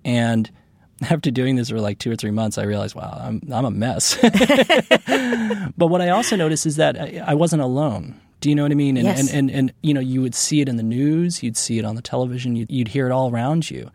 [0.06, 0.52] And
[1.10, 3.72] after doing this for like two or three months, I realized, wow, I'm I'm a
[3.72, 4.16] mess.
[5.78, 8.22] but what I also noticed is that I, I wasn't alone.
[8.40, 8.98] Do you know what I mean?
[8.98, 9.20] And, Yes.
[9.20, 11.86] and, and and you know, you would see it in the news, you'd see it
[11.86, 13.90] on the television, you'd, you'd hear it all around you,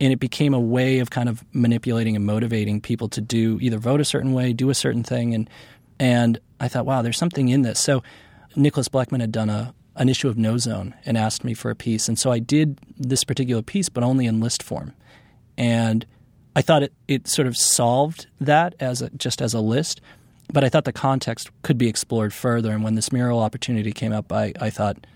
[0.00, 3.78] and it became a way of kind of manipulating and motivating people to do either
[3.78, 5.48] vote a certain way, do a certain thing, and
[5.98, 7.78] and I thought, wow, there's something in this.
[7.78, 8.02] So
[8.56, 12.08] Nicholas Blechman had done a an issue of Nozone and asked me for a piece,
[12.08, 14.92] and so I did this particular piece, but only in list form,
[15.56, 16.04] and
[16.56, 20.00] I thought it, it sort of solved that as a, just as a list,
[20.52, 22.72] but I thought the context could be explored further.
[22.72, 25.06] And when this mural opportunity came up, I, I thought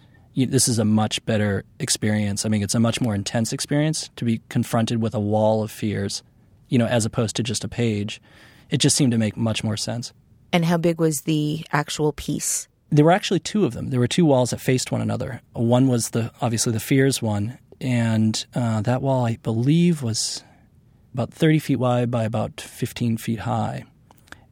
[0.47, 2.45] this is a much better experience.
[2.45, 5.71] I mean, it's a much more intense experience to be confronted with a wall of
[5.71, 6.23] fears,
[6.69, 8.21] you know, as opposed to just a page.
[8.71, 10.13] It just seemed to make much more sense.
[10.53, 12.69] And how big was the actual piece?
[12.91, 13.89] There were actually two of them.
[13.89, 15.43] There were two walls that faced one another.
[15.53, 20.43] One was the obviously the fears one, and uh, that wall I believe was
[21.13, 23.85] about 30 feet wide by about 15 feet high.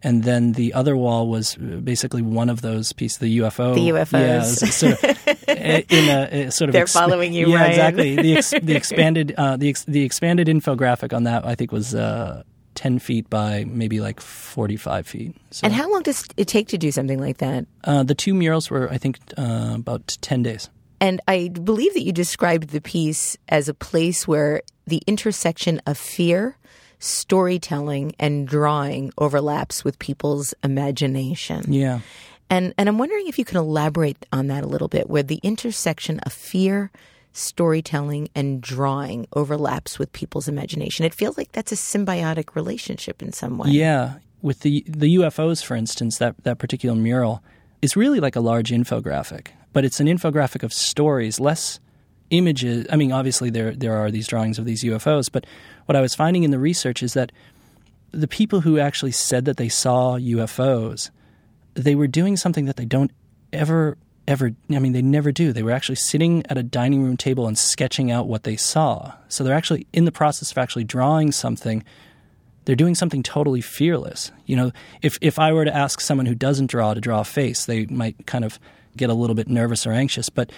[0.07, 3.75] And then the other wall was basically one of those pieces, the UFO.
[3.75, 4.63] The UFOs.
[4.63, 5.49] Yeah, sort of,
[5.91, 7.71] in a, a sort of They're exp- following you, Yeah, Ryan.
[7.71, 8.17] exactly.
[8.17, 11.95] The, ex- the expanded uh, the ex- the expanded infographic on that I think was
[11.95, 12.43] uh,
[12.77, 15.35] 10 feet by maybe like 45 feet.
[15.51, 17.67] So, And how long does it take to do something like that?
[17.85, 20.71] uh, the two murals were I think uh, about 10 days.
[21.01, 25.99] And I believe that you described the piece as a place where the intersection of
[25.99, 26.57] fear,
[26.99, 31.73] storytelling, and drawing overlaps with people's imagination.
[31.73, 32.01] Yeah.
[32.49, 35.41] And and I'm wondering if you can elaborate on that a little bit, where the
[35.43, 36.91] intersection of fear,
[37.33, 41.05] storytelling, and drawing overlaps with people's imagination.
[41.05, 43.71] It feels like that's a symbiotic relationship in some way.
[43.71, 47.43] Yeah, with the the UFOs, for instance, that that particular mural
[47.83, 51.81] is really like a large infographic, but it's an infographic of stories, less
[52.31, 52.87] images.
[52.91, 55.47] I mean, obviously there there are these drawings of these UFOs, but
[55.87, 57.33] what I was finding in the research is that
[58.13, 61.11] the people who actually said that they saw UFOs,
[61.75, 63.11] they were doing something that they don't
[63.53, 63.97] ever
[64.29, 65.53] ever I mean they never do.
[65.53, 69.13] They were actually sitting at a dining room table and sketching out what they saw.
[69.29, 71.85] So they're actually in the process of actually drawing something
[72.65, 74.33] they're doing something totally fearless.
[74.45, 77.25] You know, if if I were to ask someone who doesn't draw to draw a
[77.25, 78.59] face, they might kind of
[78.97, 80.51] get a little bit nervous or anxious, but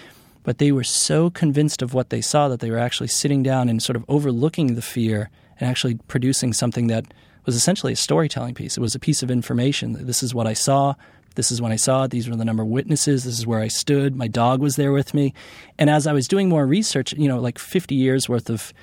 [0.49, 3.69] but they were so convinced of what they saw that they were actually sitting down
[3.69, 7.05] and sort of overlooking the fear and actually producing something that
[7.45, 8.75] was essentially a storytelling piece.
[8.75, 10.07] It was a piece of information.
[10.07, 10.95] This is what I saw.
[11.35, 12.09] This is when I saw it.
[12.09, 13.25] These were the number of witnesses.
[13.25, 14.15] This is where I stood.
[14.15, 15.35] My dog was there with me.
[15.77, 18.73] And as I was doing more research, you know, like 50 years worth of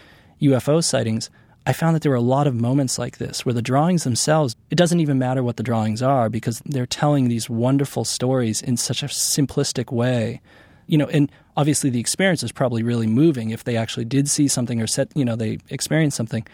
[0.40, 1.31] UFO sightings,
[1.66, 4.55] I found that there were a lot of moments like this where the drawings themselves,
[4.70, 8.76] it doesn't even matter what the drawings are because they're telling these wonderful stories in
[8.76, 10.40] such a simplistic way.
[10.87, 14.48] You know, and obviously the experience is probably really moving if they actually did see
[14.48, 16.46] something or set, you know, they experienced something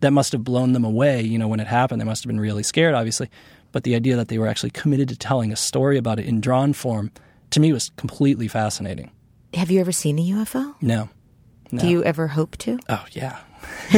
[0.00, 2.00] that must have blown them away, you know, when it happened.
[2.00, 3.30] They must have been really scared, obviously.
[3.72, 6.40] But the idea that they were actually committed to telling a story about it in
[6.40, 7.10] drawn form,
[7.50, 9.10] to me, was completely fascinating.
[9.54, 10.74] Have you ever seen a UFO?
[10.80, 11.08] No.
[11.70, 11.80] no.
[11.80, 12.78] Do you ever hope to?
[12.88, 13.38] Oh, yeah.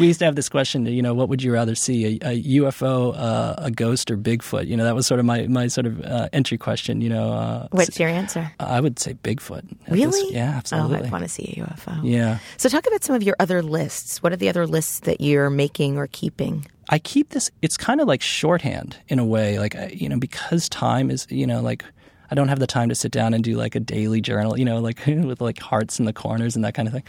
[0.00, 2.42] we used to have this question, you know, what would you rather see, a, a
[2.42, 4.66] UFO, uh, a ghost, or Bigfoot?
[4.66, 7.32] You know, that was sort of my, my sort of uh, entry question, you know.
[7.32, 8.52] Uh, What's your answer?
[8.58, 9.64] I would say Bigfoot.
[9.88, 10.34] Really?
[10.34, 11.00] yeah, absolutely.
[11.00, 12.00] Oh, I want to see a UFO.
[12.02, 12.38] yeah.
[12.56, 14.22] So, talk about some of your other lists.
[14.22, 16.66] What are the other lists that you're making or keeping?
[16.88, 17.50] I keep this.
[17.62, 21.46] It's kind of like shorthand in a way, like you know, because time is, you
[21.46, 21.84] know, like
[22.30, 24.64] I don't have the time to sit down and do like a daily journal, you
[24.64, 27.02] know, like with like hearts in the corners and that kind of thing.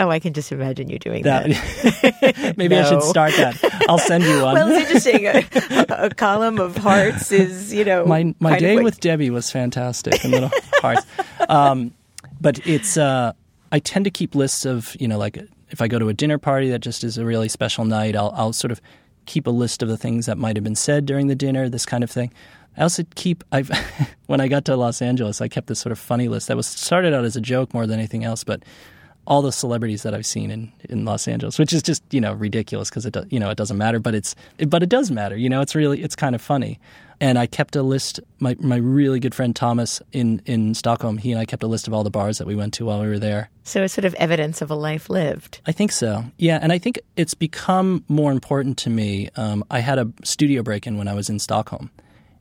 [0.00, 1.48] Oh, I can just imagine you doing that.
[1.48, 3.56] That maybe I should start that.
[3.88, 4.54] I'll send you one.
[4.54, 5.26] well, it's interesting.
[5.26, 10.22] A, a column of hearts is, you know, my my day with Debbie was fantastic
[10.22, 11.04] and little hearts.
[11.48, 11.92] Um,
[12.40, 13.32] but it's uh,
[13.72, 15.38] I tend to keep lists of you know like
[15.70, 18.32] if I go to a dinner party that just is a really special night, I'll
[18.36, 18.80] I'll sort of
[19.26, 21.84] keep a list of the things that might have been said during the dinner, this
[21.84, 22.32] kind of thing.
[22.78, 23.70] I also keep I've
[24.26, 26.66] when I got to Los Angeles, I kept this sort of funny list that was
[26.66, 28.62] started out as a joke more than anything else, but
[29.26, 32.32] all the celebrities that I've seen in, in Los Angeles, which is just you know
[32.32, 35.10] ridiculous because it do, you know it doesn't matter, but it's it, but it does
[35.10, 35.36] matter.
[35.36, 36.80] You know, it's really it's kind of funny.
[37.20, 38.20] And I kept a list.
[38.38, 41.88] My my really good friend Thomas in in Stockholm, he and I kept a list
[41.88, 43.50] of all the bars that we went to while we were there.
[43.64, 45.60] So it's sort of evidence of a life lived.
[45.66, 46.24] I think so.
[46.38, 49.28] Yeah, and I think it's become more important to me.
[49.36, 51.90] Um, I had a studio break in when I was in Stockholm,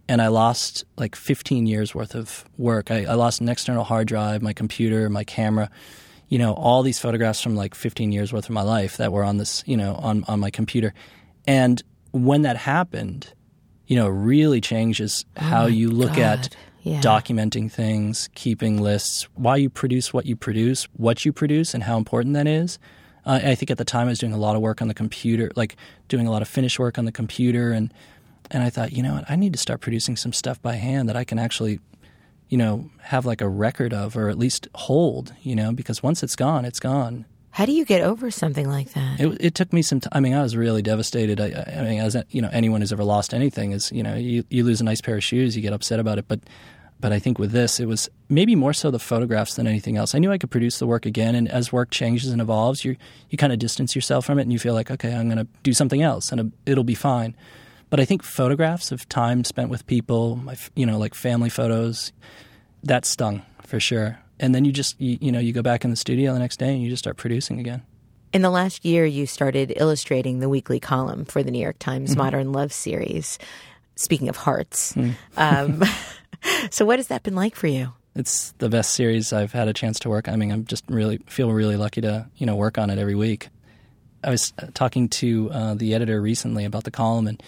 [0.09, 2.91] and I lost like 15 years worth of work.
[2.91, 5.69] I, I lost an external hard drive, my computer, my camera,
[6.29, 9.23] you know, all these photographs from like 15 years worth of my life that were
[9.23, 10.93] on this, you know, on on my computer.
[11.45, 13.33] And when that happened,
[13.87, 16.49] you know, really changes how you look at
[16.83, 17.01] Yeah.
[17.01, 21.97] documenting things, keeping lists, why you produce what you produce, what you produce, and how
[21.97, 22.79] important that is.
[23.25, 24.93] Uh, I think at the time I was doing a lot of work on the
[24.93, 25.75] computer, like
[26.07, 27.93] doing a lot of finish work on the computer, and
[28.51, 31.09] and I thought, you know what, I need to start producing some stuff by hand
[31.09, 31.79] that I can actually,
[32.49, 36.23] you know, have like a record of, or at least hold, you know, because once
[36.23, 37.25] it's gone, it's gone.
[37.51, 39.19] How do you get over something like that?
[39.19, 40.11] It, it took me some time.
[40.13, 41.41] I mean, I was really devastated.
[41.41, 44.43] I, I mean, as you know, anyone who's ever lost anything is, you know, you,
[44.49, 46.27] you lose a nice pair of shoes, you get upset about it.
[46.27, 46.41] But,
[46.99, 50.13] but I think with this, it was maybe more so the photographs than anything else.
[50.13, 52.95] I knew I could produce the work again, and as work changes and evolves, you
[53.29, 55.47] you kind of distance yourself from it, and you feel like, okay, I'm going to
[55.63, 57.35] do something else, and uh, it'll be fine.
[57.89, 62.11] But I think photographs of time spent with people, my, you know, like family photos,
[62.83, 64.19] that stung for sure.
[64.39, 66.57] And then you just, you, you know, you go back in the studio the next
[66.59, 67.81] day and you just start producing again.
[68.33, 72.11] In the last year, you started illustrating the weekly column for the New York Times
[72.11, 72.19] Mm-hmm.
[72.19, 73.39] Modern Love series.
[73.95, 74.93] speaking of hearts.
[75.37, 75.81] Um,
[76.69, 77.93] so, what has that been like for you?
[78.15, 80.27] It's the best series I've had a chance to work.
[80.27, 80.33] on.
[80.33, 83.15] I mean, I'm just really feel really lucky to you know work on it every
[83.15, 83.47] week.
[84.23, 87.41] I was uh, talking to uh, the editor recently about the column, and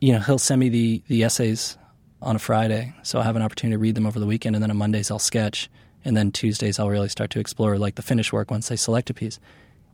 [0.00, 1.76] you know he'll send me the the essays
[2.22, 4.62] on a Friday, so I'll have an opportunity to read them over the weekend, and
[4.62, 5.70] then on Mondays I'll sketch,
[6.04, 9.10] and then Tuesdays I'll really start to explore like the finished work once they select
[9.10, 9.38] a piece,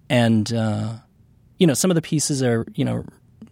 [0.09, 0.95] and uh,
[1.59, 3.05] you know some of the pieces are you know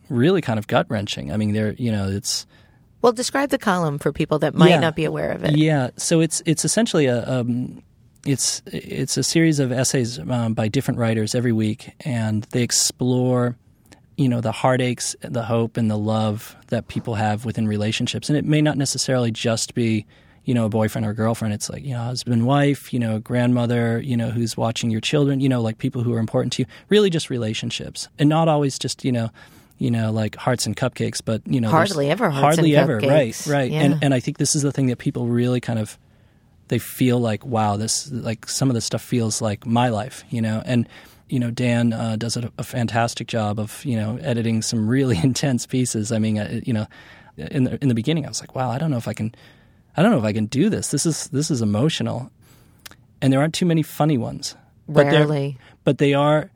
[0.09, 1.33] really kind of gut wrenching.
[1.33, 2.47] I mean, they're you know it's
[3.03, 4.81] Well, describe the column for people that might Yeah.
[4.81, 5.57] not be aware of it.
[5.57, 7.83] Yeah, so it's it's essentially a um,
[8.27, 13.57] it's it's a series of essays um, by different writers every week, and they explore
[14.17, 18.39] you know the heartaches, the hope, and the love that people have within relationships, and
[18.39, 20.07] it may not necessarily just be
[20.45, 21.55] you know a boyfriend or girlfriend.
[21.55, 25.41] It's like you know husband, wife, you know grandmother, you know who's watching your children,
[25.41, 26.67] you know like people who are important to you.
[26.89, 29.31] Really, just relationships, and not always just you know.
[29.77, 33.01] You know, like hearts and cupcakes, but you know, Hardly ever hearts hardly and ever,
[33.01, 33.49] cupcakes.
[33.49, 33.73] right, right.
[33.73, 33.81] Yeah.
[33.81, 35.99] And and I think this is the thing that people really kind of
[36.69, 40.41] they feel like wow this like some of this stuff feels like my life you
[40.41, 40.89] know and
[41.29, 45.19] you know dan uh, does a, a fantastic job of you know editing some really
[45.23, 46.13] intense pieces.
[46.13, 46.87] I mean uh, you know
[47.37, 49.35] in the in the beginning i was like wow i don't know if i can
[49.97, 50.91] i don't know if i can do this.
[50.91, 52.31] This is this is emotional.
[53.21, 54.55] And there aren't too many funny ones.
[54.87, 55.59] But Rarely.
[55.83, 56.51] but they are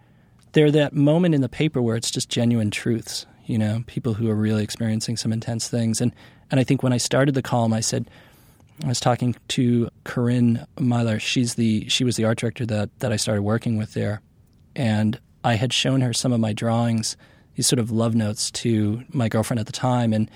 [0.53, 4.29] they're that moment in the paper where it's just genuine truths you know people who
[4.29, 6.01] are really experiencing some intense things.
[6.01, 6.13] And
[6.51, 8.09] and i think when i started the column i said
[8.85, 11.21] i was talking to Corinne Myller.
[11.21, 14.21] She's the she was the art director that that i started working with there
[14.79, 17.17] and i had shown her some of my drawings
[17.57, 20.31] these sort of love notes to my girlfriend at the time and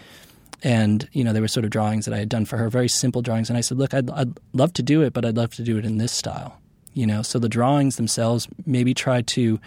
[0.63, 2.89] and you know they were sort of drawings that I had done for her, very
[2.89, 3.49] simple drawings.
[3.49, 5.79] And I said, look, I'd, I'd love to do it, but I'd love to do
[5.79, 6.59] it in this style.
[6.95, 9.59] You know, so the drawings themselves maybe try to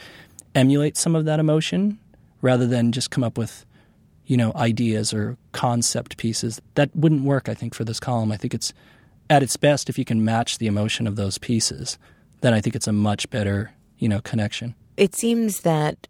[0.54, 2.00] emulate some of that emotion
[2.42, 3.66] rather than just come up with
[4.26, 6.62] you know ideas or concept pieces.
[6.76, 8.32] That wouldn't work, I think, for this column.
[8.32, 8.74] I think it's
[9.30, 11.98] at its best if you can match the emotion of those pieces.
[12.42, 14.76] Then I think it's a much better you know connection.
[14.98, 16.08] It seems that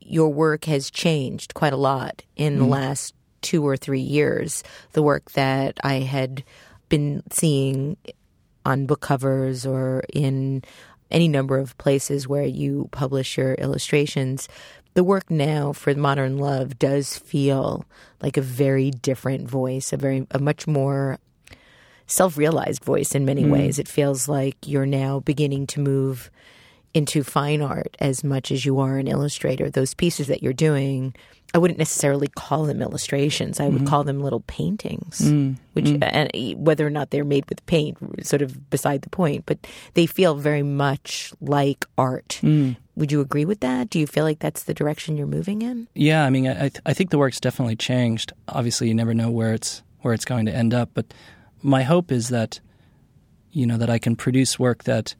[0.00, 2.62] your work has changed quite a lot in Mm-hmm.
[2.62, 4.64] the last two or three years.
[4.92, 6.42] The work that I had
[6.88, 7.96] been seeing
[8.64, 10.62] on book covers or in
[11.10, 14.48] any number of places where you publish your illustrations.
[14.94, 17.84] The work now for Modern Love does feel
[18.20, 21.18] like a very different voice, a very a much more
[22.06, 23.78] self-realized voice in many ways.
[23.78, 26.30] It feels like you're now beginning to move
[26.94, 29.70] into fine art as much as you are an illustrator.
[29.70, 31.14] Those pieces that you're doing,
[31.54, 33.60] I wouldn't necessarily call them illustrations.
[33.60, 33.86] I would mm-hmm.
[33.86, 35.98] call them little paintings, mm, which mm.
[36.02, 37.96] and whether or not they're made with paint,
[38.26, 39.44] sort of beside the point.
[39.46, 42.40] But they feel very much like art.
[42.42, 42.76] Mm.
[42.96, 43.88] Would you agree with that?
[43.90, 45.88] Do you feel like that's the direction you're moving in?
[45.94, 48.32] Yeah, I mean, I I, th- I think the work's definitely changed.
[48.48, 51.14] Obviously, you never know where it's where it's going to end up, but
[51.62, 52.60] my hope is that
[53.52, 55.14] you know that I can produce work that.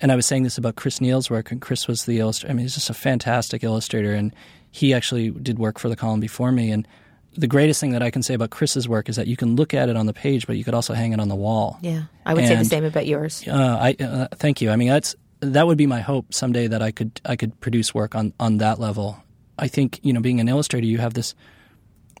[0.00, 2.52] And I was saying this about Chris Neal's work, and Chris was the illustrator.
[2.52, 4.34] I mean, he's just a fantastic illustrator, and
[4.70, 6.70] he actually did work for the column before me.
[6.70, 6.86] And
[7.34, 9.74] the greatest thing that I can say about Chris's work is that you can look
[9.74, 11.78] at it on the page, but you could also hang it on the wall.
[11.80, 13.46] Yeah, I would say the same about yours.
[13.46, 14.70] Uh, I uh, thank you.
[14.70, 17.94] I mean, that's that would be my hope someday that I could I could produce
[17.94, 19.22] work on on that level.
[19.58, 21.34] I think you know, being an illustrator, you have this.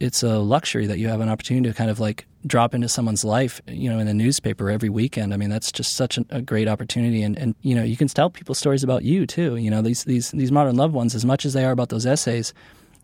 [0.00, 3.24] It's a luxury that you have an opportunity to kind of like drop into someone's
[3.24, 5.32] life, you know, in the newspaper every weekend.
[5.32, 8.08] I mean, that's just such a, a great opportunity, and and you know, you can
[8.08, 9.56] tell people stories about you too.
[9.56, 12.06] You know, these these these modern loved ones, as much as they are about those
[12.06, 12.52] essays.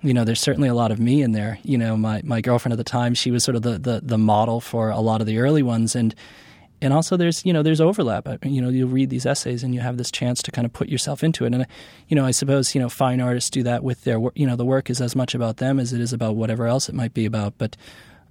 [0.05, 1.61] You know, there's certainly a lot of me in there.
[1.63, 4.19] You know, my, my girlfriend at the time, she was sort of the, the, the
[4.19, 6.13] model for a lot of the early ones, and
[6.83, 8.29] and also there's you know there's overlap.
[8.29, 10.73] Uh, you know you'll read these essays and you have this chance to kind of
[10.73, 11.55] put yourself into it.
[11.55, 11.66] And
[12.09, 14.57] you know i suppose you know fine artists do that with their work you know
[14.57, 17.14] the work is as much about them as it is about whatever else it might
[17.14, 17.55] be about.
[17.57, 17.77] But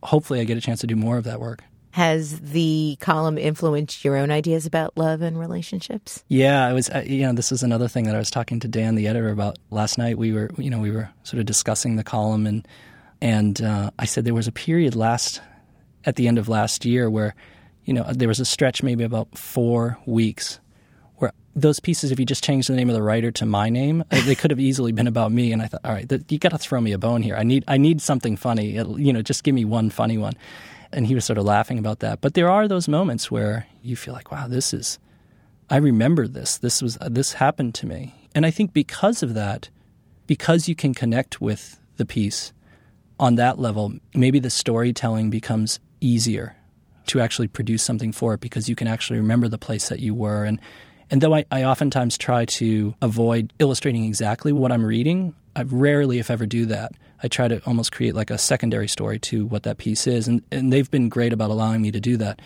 [0.03, 1.63] hopefully i get a chance to do more of that work.
[1.91, 6.23] Has the column influenced your own ideas about love and relationships?
[6.27, 8.95] yeah i was you know this is another thing that i was talking to dan
[8.95, 10.17] the editor about last night.
[10.17, 12.67] We were you know we were sort of discussing the column and
[13.21, 15.41] and uh, i said there was a period last
[16.03, 17.35] at the end of last year where
[17.85, 20.59] you know there was a stretch maybe about four weeks
[21.15, 24.03] where those pieces if you just changed the name of the writer to my name
[24.11, 25.51] uh, they could have easily been about me.
[25.51, 27.35] And i thought all right you got to throw me a bone here.
[27.35, 28.71] I need i need something funny.
[28.71, 30.33] You know just give me one funny one.
[30.93, 32.19] And he was sort of laughing about that.
[32.19, 34.99] But there are those moments where you feel like wow this is
[35.69, 36.57] I remember this.
[36.57, 39.69] This was uh, this happened to me, and I think because of that,
[40.27, 42.51] because you can connect with the piece
[43.17, 46.57] on that level, maybe the storytelling becomes easier
[47.07, 50.13] to actually produce something for it because you can actually remember the place that you
[50.13, 50.59] were and.
[51.13, 56.19] And though I, I oftentimes try to avoid illustrating exactly what I'm reading, I rarely,
[56.19, 56.93] if ever, do that.
[57.23, 60.41] I try to almost create like a secondary story to what that piece is, and
[60.51, 62.41] and they've been great about allowing me to do that.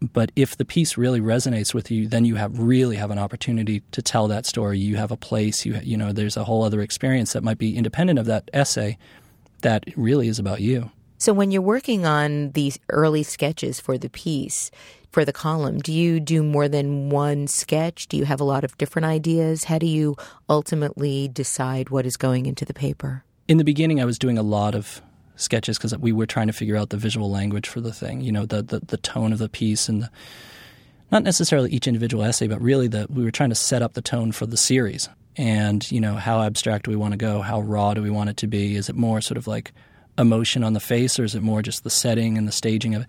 [0.00, 3.82] But if the piece really resonates with you, then you have really have an opportunity
[3.92, 4.78] to tell that story.
[4.78, 5.64] You have a place.
[5.64, 8.98] You you know, there's a whole other experience that might be independent of that essay,
[9.62, 10.90] that really is about you.
[11.20, 14.70] So when you're working on these early sketches for the piece,
[15.12, 18.08] for the column, do you do more than one sketch?
[18.08, 19.64] Do you have a lot of different ideas?
[19.64, 20.16] How do you
[20.48, 23.22] ultimately decide what is going into the paper?
[23.48, 25.02] In the beginning, I was doing a lot of
[25.36, 28.32] sketches because we were trying to figure out the visual language for the thing, you
[28.32, 30.10] know, the, the, the tone of the piece and the,
[31.12, 34.00] not necessarily each individual essay, but really that we were trying to set up the
[34.00, 35.10] tone for the series.
[35.36, 37.42] And, you know, how abstract do we want to go?
[37.42, 38.74] How raw do we want it to be?
[38.74, 39.72] Is it more sort of like
[40.20, 43.02] emotion on the face or is it more just the setting and the staging of
[43.02, 43.08] it?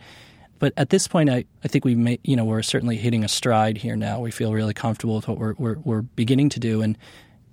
[0.60, 3.28] But at this point, I, I think we may, you know, we're certainly hitting a
[3.28, 4.20] stride here now.
[4.20, 6.84] We feel really comfortable with what we're, we're, we're beginning to do.
[6.84, 6.98] And,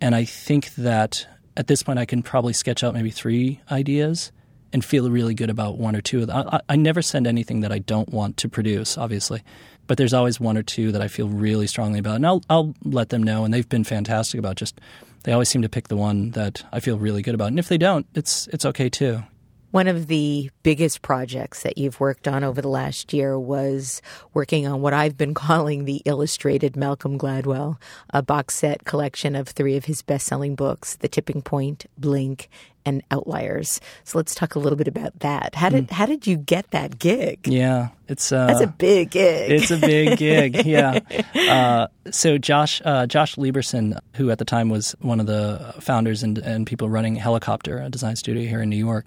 [0.00, 4.30] and I think that at this point, I can probably sketch out maybe three ideas
[4.72, 6.48] and feel really good about one or two of them.
[6.50, 9.42] I, I, never send anything that I don't want to produce, obviously,
[9.86, 12.74] but there's always one or two that I feel really strongly about, and I'll I'll
[12.84, 13.44] let them know.
[13.44, 14.80] And they've been fantastic about just
[15.24, 17.68] they always seem to pick the one that I feel really good about, and if
[17.68, 19.22] they don't, it's it's okay too.
[19.70, 24.00] One of the biggest projects that you've worked on over the last year was
[24.32, 27.76] working on what I've been calling the Illustrated Malcolm Gladwell,
[28.10, 32.48] a box set collection of three of his best selling books, The Tipping Point, Blink,
[32.88, 33.80] and Outliers.
[34.04, 35.54] So let's talk a little bit about that.
[35.54, 35.90] How did mm.
[35.90, 37.46] how did you get that gig?
[37.46, 39.50] Yeah, it's uh, that's a big gig.
[39.50, 40.56] It's a big gig.
[40.68, 41.00] Yeah.
[41.34, 46.22] Uh, so Josh uh, Josh Liberson, who at the time was one of the founders
[46.22, 49.06] and, and people running Helicopter, a design studio here in New York,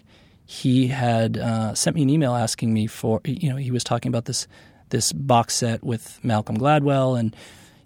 [0.51, 4.09] he had uh, sent me an email asking me for you know he was talking
[4.09, 4.49] about this
[4.89, 7.33] this box set with Malcolm Gladwell and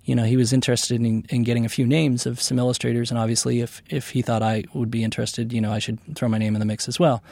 [0.04, 3.20] you know he was interested in, in getting a few names of some illustrators and
[3.20, 6.40] obviously if if he thought I would be interested you know I should throw my
[6.40, 7.24] name in the mix as well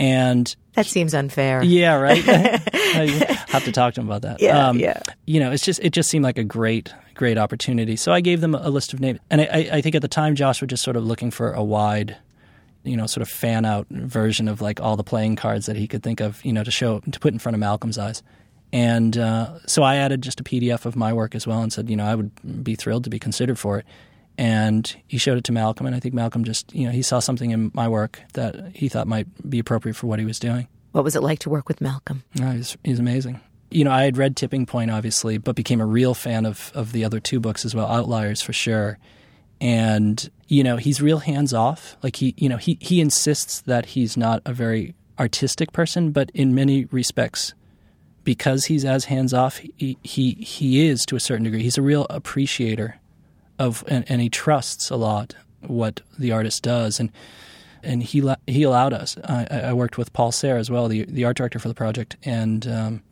[0.00, 1.62] and that seems unfair.
[1.62, 2.24] Yeah, right.
[2.26, 4.40] I have to talk to him about that.
[4.40, 5.00] Yeah, um, yeah.
[5.26, 7.94] You know, it's just it just seemed like a great great opportunity.
[7.94, 10.34] So I gave them a list of names, and I, I think at the time
[10.34, 12.16] Josh was just sort of looking for a wide
[12.84, 15.86] you know, sort of fan out version of like all the playing cards that he
[15.86, 18.22] could think of, you know, to show to put in front of Malcolm's eyes.
[18.72, 21.90] And uh, so I added just a PDF of my work as well and said,
[21.90, 23.86] you know, I would be thrilled to be considered for it.
[24.38, 27.18] And he showed it to Malcolm, and I think Malcolm just, you know, he saw
[27.18, 30.68] something in my work that he thought might be appropriate for what he was doing.
[30.92, 32.24] What was it like to work with Malcolm?
[32.40, 33.40] Oh, he's, he's amazing.
[33.70, 36.92] You know, I had read Tipping Point, obviously, but became a real fan of, of
[36.92, 38.98] the other two books as well, Outliers for sure
[39.62, 41.96] and you know he's real hands off.
[42.02, 46.30] Like he you know he he insists that he's not a very artistic person but
[46.34, 47.54] in many respects
[48.24, 51.62] because he's as hands off he, he he is to a certain degree.
[51.62, 52.98] He's a real appreciator
[53.58, 56.98] of and, and he trusts a lot what the artist does.
[56.98, 57.12] And
[57.84, 61.24] and he he allowed us I, I worked with Paul Sahre as well the the
[61.24, 62.16] art director for the project.
[62.24, 63.02] And um,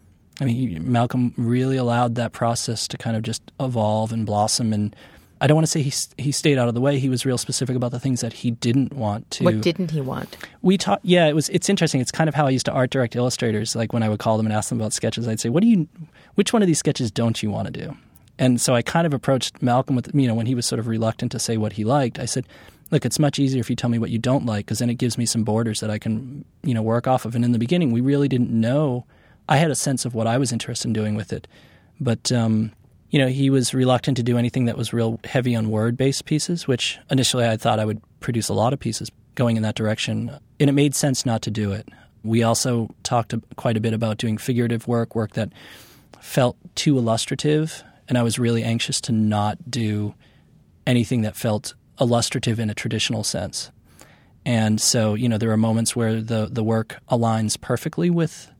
[0.40, 4.72] I mean Malcolm really allowed that process to kind of just evolve and blossom.
[4.72, 4.96] And
[5.40, 6.98] I don't want to say he he stayed out of the way.
[6.98, 9.44] He was real specific about the things that he didn't want to.
[9.44, 10.36] What didn't he want?
[10.60, 11.00] We taught.
[11.02, 11.48] Yeah, it was.
[11.48, 12.00] It's interesting.
[12.00, 13.74] It's kind of how I used to art direct illustrators.
[13.74, 15.68] Like when I would call them and ask them about sketches, I'd say, "What do
[15.68, 15.88] you?
[16.34, 17.96] Which one of these sketches don't you want to do?"
[18.38, 20.86] And so I kind of approached Malcolm with you know when he was sort of
[20.86, 22.18] reluctant to say what he liked.
[22.18, 22.46] I said,
[22.90, 24.98] "Look, it's much easier if you tell me what you don't like because then it
[24.98, 27.58] gives me some borders that I can you know work off of." And in the
[27.58, 29.06] beginning, we really didn't know.
[29.48, 31.48] I had a sense of what I was interested in doing with it,
[31.98, 32.72] but um,
[33.10, 36.24] you know, he was reluctant to do anything that was real heavy on word based
[36.24, 39.74] pieces, which initially I thought I would produce a lot of pieces going in that
[39.74, 40.30] direction.
[40.58, 41.88] And it made sense not to do it.
[42.22, 45.52] We also talked quite a bit about doing figurative work, work that
[46.20, 47.82] felt too illustrative.
[48.08, 50.14] And I was really anxious to not do
[50.86, 53.70] anything that felt illustrative in a traditional sense.
[54.44, 58.50] And so, you know, there are moments where the, the work aligns perfectly with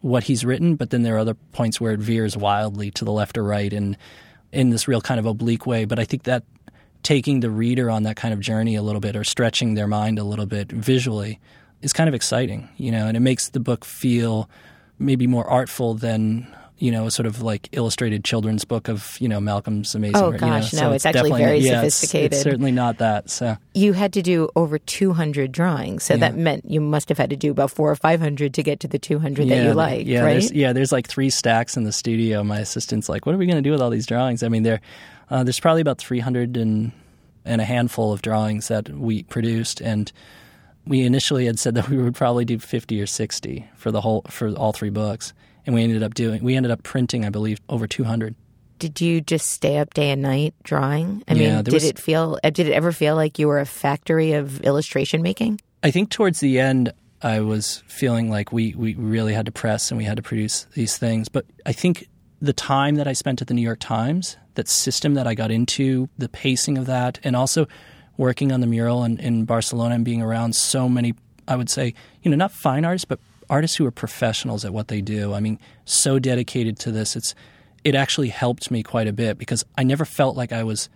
[0.00, 3.12] what he's written, but then there are other points where it veers wildly to the
[3.12, 3.96] left or right and
[4.52, 5.84] in this real kind of oblique way.
[5.84, 6.44] But I think that
[7.02, 10.18] taking the reader on that kind of journey a little bit or stretching their mind
[10.18, 11.40] a little bit visually
[11.82, 14.48] is kind of exciting, you know, and it makes the book feel
[14.98, 16.46] maybe more artful than
[16.78, 20.16] you know, a sort of like illustrated children's book of you know Malcolm's amazing.
[20.16, 22.32] Oh gosh, you know, so no, it's, it's actually very yeah, sophisticated.
[22.32, 23.30] It's, it's, certainly not that.
[23.30, 26.20] So you had to do over two hundred drawings, so yeah.
[26.20, 28.80] that meant you must have had to do about four or five hundred to get
[28.80, 30.32] to the two hundred yeah, that you liked, yeah, right?
[30.32, 32.44] There's, yeah, there's like three stacks in the studio.
[32.44, 34.62] My assistant's like, "What are we going to do with all these drawings?" I mean,
[34.62, 34.80] there,
[35.30, 36.92] uh, there's probably about three hundred and
[37.44, 40.12] and a handful of drawings that we produced and
[40.86, 44.22] we initially had said that we would probably do 50 or 60 for the whole
[44.28, 45.32] for all three books
[45.68, 48.34] and we ended up doing we ended up printing i believe over 200
[48.78, 51.24] did you just stay up day and night drawing?
[51.26, 53.58] I yeah, mean did was, it feel uh, did it ever feel like you were
[53.58, 55.60] a factory of illustration making?
[55.82, 56.92] I think towards the end,
[57.22, 60.66] I was feeling like we, we really had to press and we had to produce
[60.74, 61.28] these things.
[61.28, 62.08] But I think
[62.40, 65.50] the time that I spent at the New York Times, that system that I got
[65.50, 67.66] into, the pacing of that, and also
[68.16, 71.14] working on the mural in, in Barcelona and being around so many,
[71.48, 73.18] I would say, you know, not fine artists, but
[73.50, 75.34] artists who are professionals at what they do.
[75.34, 77.16] I mean, so dedicated to this.
[77.16, 77.34] It's
[77.84, 80.88] it actually helped me quite a bit because I never felt like I was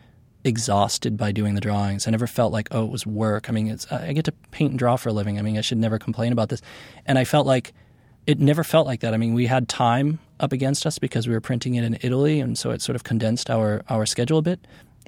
[0.44, 2.08] exhausted by doing the drawings.
[2.08, 3.48] I never felt like oh it was work.
[3.48, 5.38] I mean, I get to paint and draw for a living.
[5.38, 6.62] I mean, I should never complain about this.
[7.06, 7.72] And I felt like
[8.26, 9.14] it never felt like that.
[9.14, 12.40] I mean, we had time up against us because we were printing it in Italy,
[12.40, 14.60] and so it sort of condensed our our schedule a bit.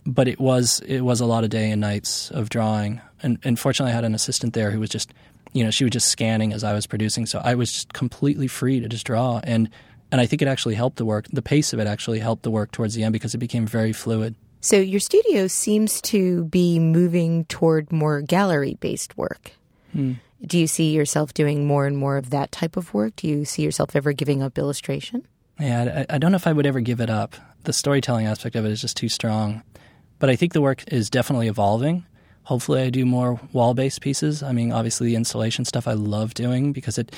[0.06, 3.00] But it was it was a lot of day and nights of drawing.
[3.22, 5.14] And, and fortunately, I had an assistant there who was just
[5.54, 8.48] you know she was just scanning as I was producing, so I was just completely
[8.48, 9.70] free to just draw and.
[10.12, 11.26] And I think it actually helped the work.
[11.32, 13.92] The pace of it actually helped the work towards the end because it became very
[13.92, 14.36] fluid.
[14.60, 19.52] So your studio seems to be moving toward more gallery based work.
[19.92, 20.14] Hmm.
[20.46, 23.16] Do you see yourself doing more and more of that type of work?
[23.16, 25.26] Do you see yourself ever giving up illustration?
[25.60, 27.36] Yeah, I, I don't know if I would ever give it up.
[27.64, 29.62] The storytelling aspect of it is just too strong.
[30.18, 32.06] But I think the work is definitely evolving.
[32.44, 34.42] Hopefully, I do more wall based pieces.
[34.42, 37.14] I mean, obviously, the installation stuff I love doing because it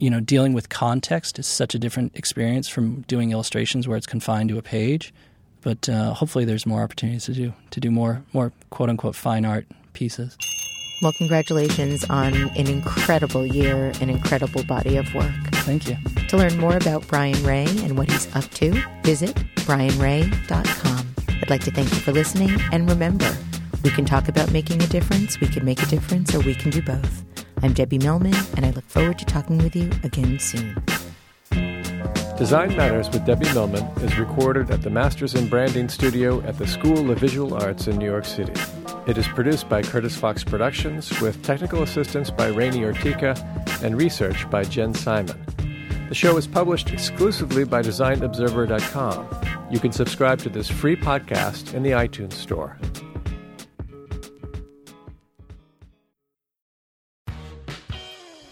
[0.00, 4.06] you know, dealing with context is such a different experience from doing illustrations where it's
[4.06, 5.12] confined to a page.
[5.60, 9.44] But uh, hopefully, there's more opportunities to do to do more more quote unquote fine
[9.44, 10.36] art pieces.
[11.02, 15.32] Well, congratulations on an incredible year, an incredible body of work.
[15.64, 15.96] Thank you.
[16.28, 18.70] To learn more about Brian Rea and what he's up to,
[19.02, 21.14] visit brianrea.com.
[21.28, 23.34] I'd like to thank you for listening, and remember,
[23.82, 26.70] we can talk about making a difference, we can make a difference, or we can
[26.70, 27.24] do both.
[27.62, 30.82] I'm Debbie Millman, and I look forward to talking with you again soon.
[32.36, 36.66] Design Matters with Debbie Millman is recorded at the Masters in Branding Studio at the
[36.66, 38.54] School of Visual Arts in New York City.
[39.06, 43.36] It is produced by Curtis Fox Productions with technical assistance by Rainey Ortica
[43.82, 45.38] and research by Jen Simon.
[46.08, 49.28] The show is published exclusively by DesignObserver.com.
[49.70, 52.78] You can subscribe to this free podcast in the iTunes Store.